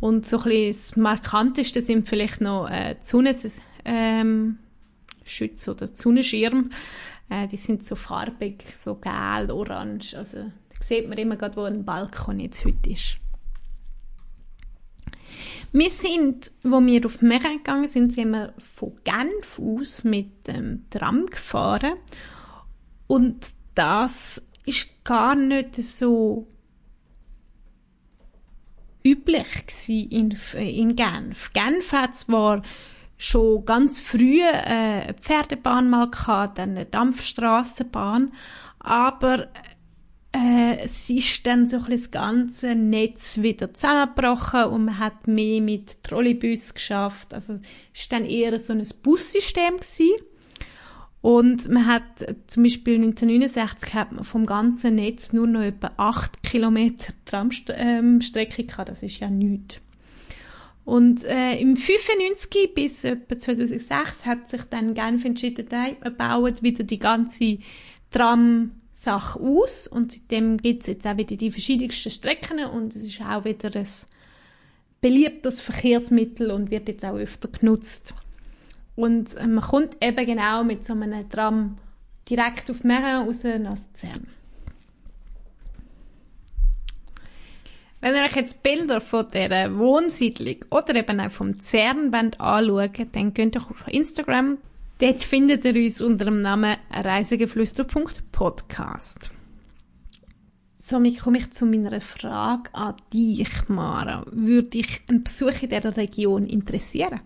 Und 0.00 0.26
so 0.26 0.38
ein 0.38 0.42
bisschen 0.42 0.66
das 0.66 0.96
Markanteste 0.96 1.80
sind 1.80 2.08
vielleicht 2.08 2.40
noch 2.40 2.68
äh, 2.68 2.96
die 2.96 3.52
ähm, 3.84 4.58
oder 5.68 5.86
Sonnenschirm. 5.86 6.70
Äh, 7.30 7.46
die 7.46 7.56
sind 7.56 7.84
so 7.84 7.94
farbig, 7.94 8.64
so 8.74 8.96
gelb, 8.96 9.52
orange. 9.52 10.16
Also 10.16 10.50
sieht 10.88 11.08
man 11.08 11.18
immer 11.18 11.36
gerade, 11.36 11.56
wo 11.56 11.62
ein 11.62 11.84
Balkon 11.84 12.40
jetzt 12.40 12.64
heute 12.64 12.90
ist. 12.90 13.16
Wir 15.72 15.90
sind, 15.90 16.52
wo 16.62 16.80
wir 16.80 17.04
auf 17.04 17.20
Meren 17.20 17.56
gegangen 17.56 17.88
sind, 17.88 18.12
sind 18.12 18.30
wir 18.30 18.54
von 18.76 18.92
Genf 19.02 19.58
aus 19.58 20.04
mit 20.04 20.46
dem 20.46 20.88
Tram 20.90 21.26
gefahren. 21.26 21.94
Und 23.08 23.46
das 23.74 24.40
ist 24.66 25.04
gar 25.04 25.34
nicht 25.34 25.74
so 25.76 26.46
üblich 29.04 29.64
in, 29.88 30.36
in 30.54 30.96
Genf. 30.96 31.52
Genf 31.52 31.92
hat 31.92 32.14
zwar 32.14 32.62
schon 33.16 33.64
ganz 33.64 34.00
früh 34.00 34.40
äh, 34.40 34.52
eine 34.52 35.14
Pferdebahn 35.14 35.90
mal 35.90 36.10
gehabt, 36.10 36.58
dann 36.58 36.70
eine 36.70 36.84
Dampfstraßenbahn, 36.84 38.32
aber 38.78 39.48
äh, 40.34 40.78
es 40.82 41.08
ist 41.08 41.46
dann 41.46 41.64
so 41.66 41.76
ein 41.76 41.84
bisschen 41.84 42.00
das 42.00 42.10
ganze 42.10 42.74
Netz 42.74 43.40
wieder 43.40 43.72
zusammengebrochen 43.72 44.64
und 44.64 44.86
man 44.86 44.98
hat 44.98 45.28
mehr 45.28 45.60
mit 45.60 46.02
Trolleybus 46.02 46.74
geschafft. 46.74 47.32
Also 47.32 47.60
es 47.92 48.10
war 48.10 48.18
dann 48.18 48.28
eher 48.28 48.58
so 48.58 48.72
ein 48.72 48.86
Bussystem 49.02 49.76
gewesen. 49.76 50.10
Und 51.20 51.70
man 51.70 51.86
hat 51.86 52.02
zum 52.48 52.64
Beispiel 52.64 52.96
1969 52.96 53.94
hat 53.94 54.12
man 54.12 54.24
vom 54.24 54.44
ganzen 54.44 54.96
Netz 54.96 55.32
nur 55.32 55.46
noch 55.46 55.62
etwa 55.62 55.92
8 55.96 56.42
Kilometer 56.42 57.14
Tramstrecke 57.24 58.64
gehabt. 58.64 58.88
Das 58.90 59.02
ist 59.02 59.20
ja 59.20 59.30
nichts. 59.30 59.80
Und 60.84 61.24
äh, 61.24 61.58
im 61.60 61.76
95 61.76 62.74
bis 62.74 63.04
etwa 63.04 63.38
2006 63.38 64.26
hat 64.26 64.48
sich 64.48 64.64
dann 64.64 64.92
Genf 64.92 65.24
entschieden, 65.24 65.66
nein, 65.70 65.96
wir 66.02 66.10
bauen 66.10 66.54
wieder 66.60 66.84
die 66.84 66.98
ganze 66.98 67.58
Tram-Sache 68.94 69.40
aus. 69.40 69.86
Und 69.86 70.12
seitdem 70.12 70.56
gibt 70.56 70.82
es 70.82 70.88
jetzt 70.88 71.06
auch 71.06 71.16
wieder 71.16 71.36
die 71.36 71.50
verschiedensten 71.50 72.10
Strecken 72.10 72.64
und 72.64 72.94
es 72.94 73.04
ist 73.04 73.20
auch 73.20 73.44
wieder 73.44 73.74
ein 73.74 73.86
beliebtes 75.00 75.60
Verkehrsmittel 75.60 76.50
und 76.50 76.70
wird 76.70 76.88
jetzt 76.88 77.04
auch 77.04 77.16
öfter 77.16 77.48
genutzt. 77.48 78.14
Und 78.96 79.34
äh, 79.36 79.46
man 79.46 79.64
kommt 79.64 79.96
eben 80.02 80.26
genau 80.26 80.64
mit 80.64 80.84
so 80.84 80.92
einem 80.92 81.28
Tram 81.28 81.78
direkt 82.28 82.70
auf 82.70 82.84
Meren 82.84 83.26
raus 83.26 83.44
nach 83.44 83.76
Luzern. 83.76 84.28
Wenn 88.00 88.14
ihr 88.14 88.22
euch 88.22 88.36
jetzt 88.36 88.62
Bilder 88.62 89.00
von 89.00 89.26
dieser 89.32 89.76
Wohnsiedlung 89.78 90.56
oder 90.70 90.94
eben 90.94 91.20
auch 91.20 91.30
vom 91.30 91.58
Zern 91.58 92.12
anschaut, 92.14 93.06
dann 93.12 93.32
geht 93.32 93.56
doch 93.56 93.70
auf 93.70 93.88
Instagram. 93.88 94.58
Dort 94.98 95.24
findet 95.24 95.64
ihr 95.64 95.74
uns 95.74 96.00
unter 96.00 96.26
dem 96.26 96.40
Namen 96.40 96.76
reisegeflüster.podcast. 96.90 99.30
Somit 100.76 101.18
komme 101.20 101.38
ich 101.38 101.50
zu 101.50 101.66
meiner 101.66 102.00
Frage 102.00 102.72
an 102.74 102.94
dich, 103.12 103.68
Mara. 103.68 104.24
Würde 104.30 104.68
dich 104.68 105.00
ein 105.08 105.24
Besuch 105.24 105.62
in 105.62 105.70
dieser 105.70 105.96
Region 105.96 106.44
interessieren? 106.44 107.22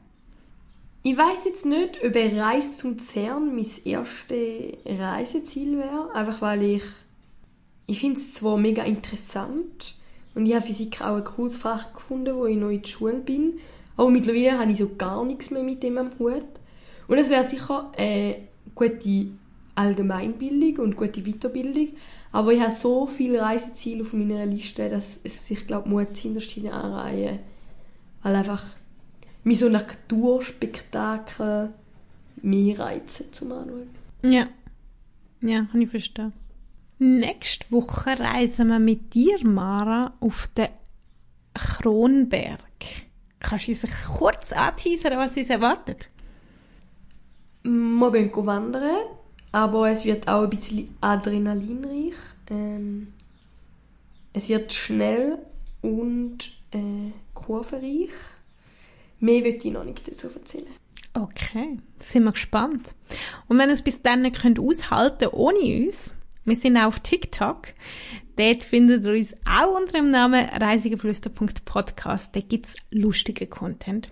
Ich 1.03 1.15
weiß 1.17 1.45
jetzt 1.45 1.67
nicht, 1.67 2.03
ob 2.03 2.17
eine 2.17 2.41
Reise 2.41 2.73
zum 2.73 2.99
CERN 2.99 3.55
mein 3.55 3.67
erstes 3.85 4.73
Reiseziel 4.87 5.77
wäre. 5.79 6.15
Einfach 6.15 6.41
weil 6.41 6.63
ich. 6.63 6.83
Ich 7.87 8.01
finde 8.01 8.19
es 8.19 8.33
zwar 8.33 8.57
mega 8.57 8.85
interessant 8.85 9.95
und 10.35 10.47
ich 10.47 10.55
habe 10.55 10.67
Physik 10.67 11.03
auch 11.03 11.17
ein 11.17 11.25
cooles 11.25 11.57
Fach 11.57 11.93
gefunden, 11.93 12.35
wo 12.35 12.47
ich 12.47 12.57
noch 12.57 12.71
in 12.71 12.81
der 12.83 12.89
Schule 12.89 13.19
bin. 13.19 13.59
Aber 13.97 14.11
mittlerweile 14.11 14.59
habe 14.59 14.73
ich 14.73 14.79
so 14.79 14.89
gar 14.97 15.23
nichts 15.25 15.51
mehr 15.51 15.63
mit 15.63 15.83
dem 15.83 15.99
am 15.99 16.19
Hut. 16.19 16.47
Und 17.09 17.19
es 17.19 17.31
wäre 17.31 17.45
sicher 17.45 17.91
eine 17.97 18.37
gute 18.75 19.29
Allgemeinbildung 19.75 20.85
und 20.85 20.97
gute 20.97 21.23
Weiterbildung. 21.23 21.89
Aber 22.31 22.53
ich 22.53 22.61
habe 22.61 22.73
so 22.73 23.07
viele 23.07 23.41
Reiseziele 23.41 24.03
auf 24.03 24.13
meiner 24.13 24.47
Liste, 24.47 24.89
dass 24.89 25.19
es 25.25 25.47
sich, 25.47 25.67
glaube 25.67 26.07
ich, 26.13 26.21
hinterst 26.21 26.57
anreihen. 26.59 27.41
Weil 28.23 28.37
einfach 28.37 28.65
mich 29.45 29.59
so 29.59 29.69
Naturspektakel 29.69 31.73
mehr 32.43 32.79
reizen 32.79 33.33
zum 33.33 33.53
Anschauen. 33.53 33.91
Ja. 34.23 34.49
Ja, 35.41 35.67
kann 35.71 35.81
ich 35.81 35.89
verstehen. 35.89 36.33
Nächste 36.99 37.71
Woche 37.71 38.19
reisen 38.19 38.69
wir 38.69 38.81
mit 38.81 39.15
dir, 39.15 39.39
Mara, 39.45 40.15
auf 40.21 40.49
den 40.49 40.69
Kronberg. 41.55 42.59
Kannst 43.39 43.69
du 43.69 43.73
uns 43.73 43.87
kurz 44.07 44.53
anteasern, 44.53 45.17
was 45.17 45.37
uns 45.37 45.49
erwartet? 45.49 46.11
Wir 47.69 48.11
gehen 48.11 48.47
wandern, 48.47 49.07
aber 49.53 49.91
es 49.91 50.05
wird 50.05 50.27
auch 50.27 50.45
ein 50.45 50.51
bisschen 50.51 50.97
adrenalinreich. 51.01 52.15
Ähm, 52.51 53.13
es 54.33 54.49
wird 54.49 54.73
schnell 54.73 55.39
und 55.83 56.53
äh, 56.71 57.13
kurvenreich. 57.35 58.11
Mehr 59.21 59.45
will 59.45 59.57
ich 59.57 59.65
noch 59.67 59.85
nicht 59.85 60.09
dazu 60.09 60.29
erzählen. 60.29 60.67
Okay, 61.13 61.79
sind 61.99 62.25
wir 62.25 62.33
gespannt. 62.33 62.95
Und 63.49 63.59
wenn 63.59 63.69
ihr 63.69 63.75
es 63.75 63.83
bis 63.83 64.01
dann 64.01 64.23
nicht 64.23 64.41
könnt 64.41 64.59
aushalten 64.59 65.29
ohne 65.33 65.59
uns, 65.59 66.15
wir 66.45 66.57
sind 66.57 66.77
auch 66.79 66.87
auf 66.87 67.01
TikTok. 67.01 67.69
Dort 68.37 68.65
findet 68.65 69.05
ihr 69.05 69.13
uns 69.13 69.35
auch 69.45 69.77
unter 69.77 69.93
dem 69.93 70.11
Namen 70.11 70.49
reisigeflüster.podcast. 70.49 72.35
Da 72.35 72.41
gibt's 72.41 72.77
lustige 72.91 73.47
Content. 73.47 74.11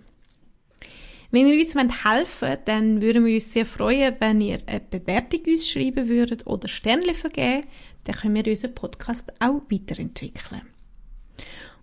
Wenn 1.30 1.46
ihr 1.46 1.58
uns 1.58 1.74
helfen 2.04 2.48
wollt, 2.48 2.68
dann 2.68 3.02
würden 3.02 3.24
wir 3.24 3.34
uns 3.34 3.52
sehr 3.52 3.66
freuen, 3.66 4.14
wenn 4.20 4.40
ihr 4.40 4.58
eine 4.66 4.80
Bewertung 4.80 5.40
uns 5.46 5.68
schreiben 5.68 6.08
würdet 6.08 6.46
oder 6.46 6.68
Sternchen 6.68 7.14
vergeben. 7.14 7.66
Dann 8.04 8.16
können 8.16 8.34
wir 8.34 8.46
unseren 8.46 8.74
Podcast 8.74 9.32
auch 9.40 9.62
weiterentwickeln. 9.70 10.62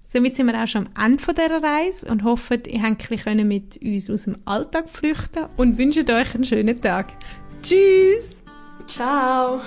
Somit 0.06 0.36
sind 0.36 0.46
wir 0.46 0.62
auch 0.62 0.68
schon 0.68 0.90
am 0.94 1.14
Ende 1.14 1.34
dieser 1.34 1.64
Reise 1.64 2.08
und 2.08 2.24
hoffen, 2.24 2.62
ihr 2.68 2.96
könnt 2.96 3.48
mit 3.48 3.82
uns 3.82 4.10
aus 4.10 4.26
dem 4.26 4.38
Alltag 4.46 4.88
flüchten 4.90 5.48
und 5.58 5.78
wünschen 5.78 6.10
euch 6.10 6.36
einen 6.36 6.44
schönen 6.44 6.80
Tag. 6.80 7.14
Tschüss! 7.64 8.36
Ciao! 8.88 9.60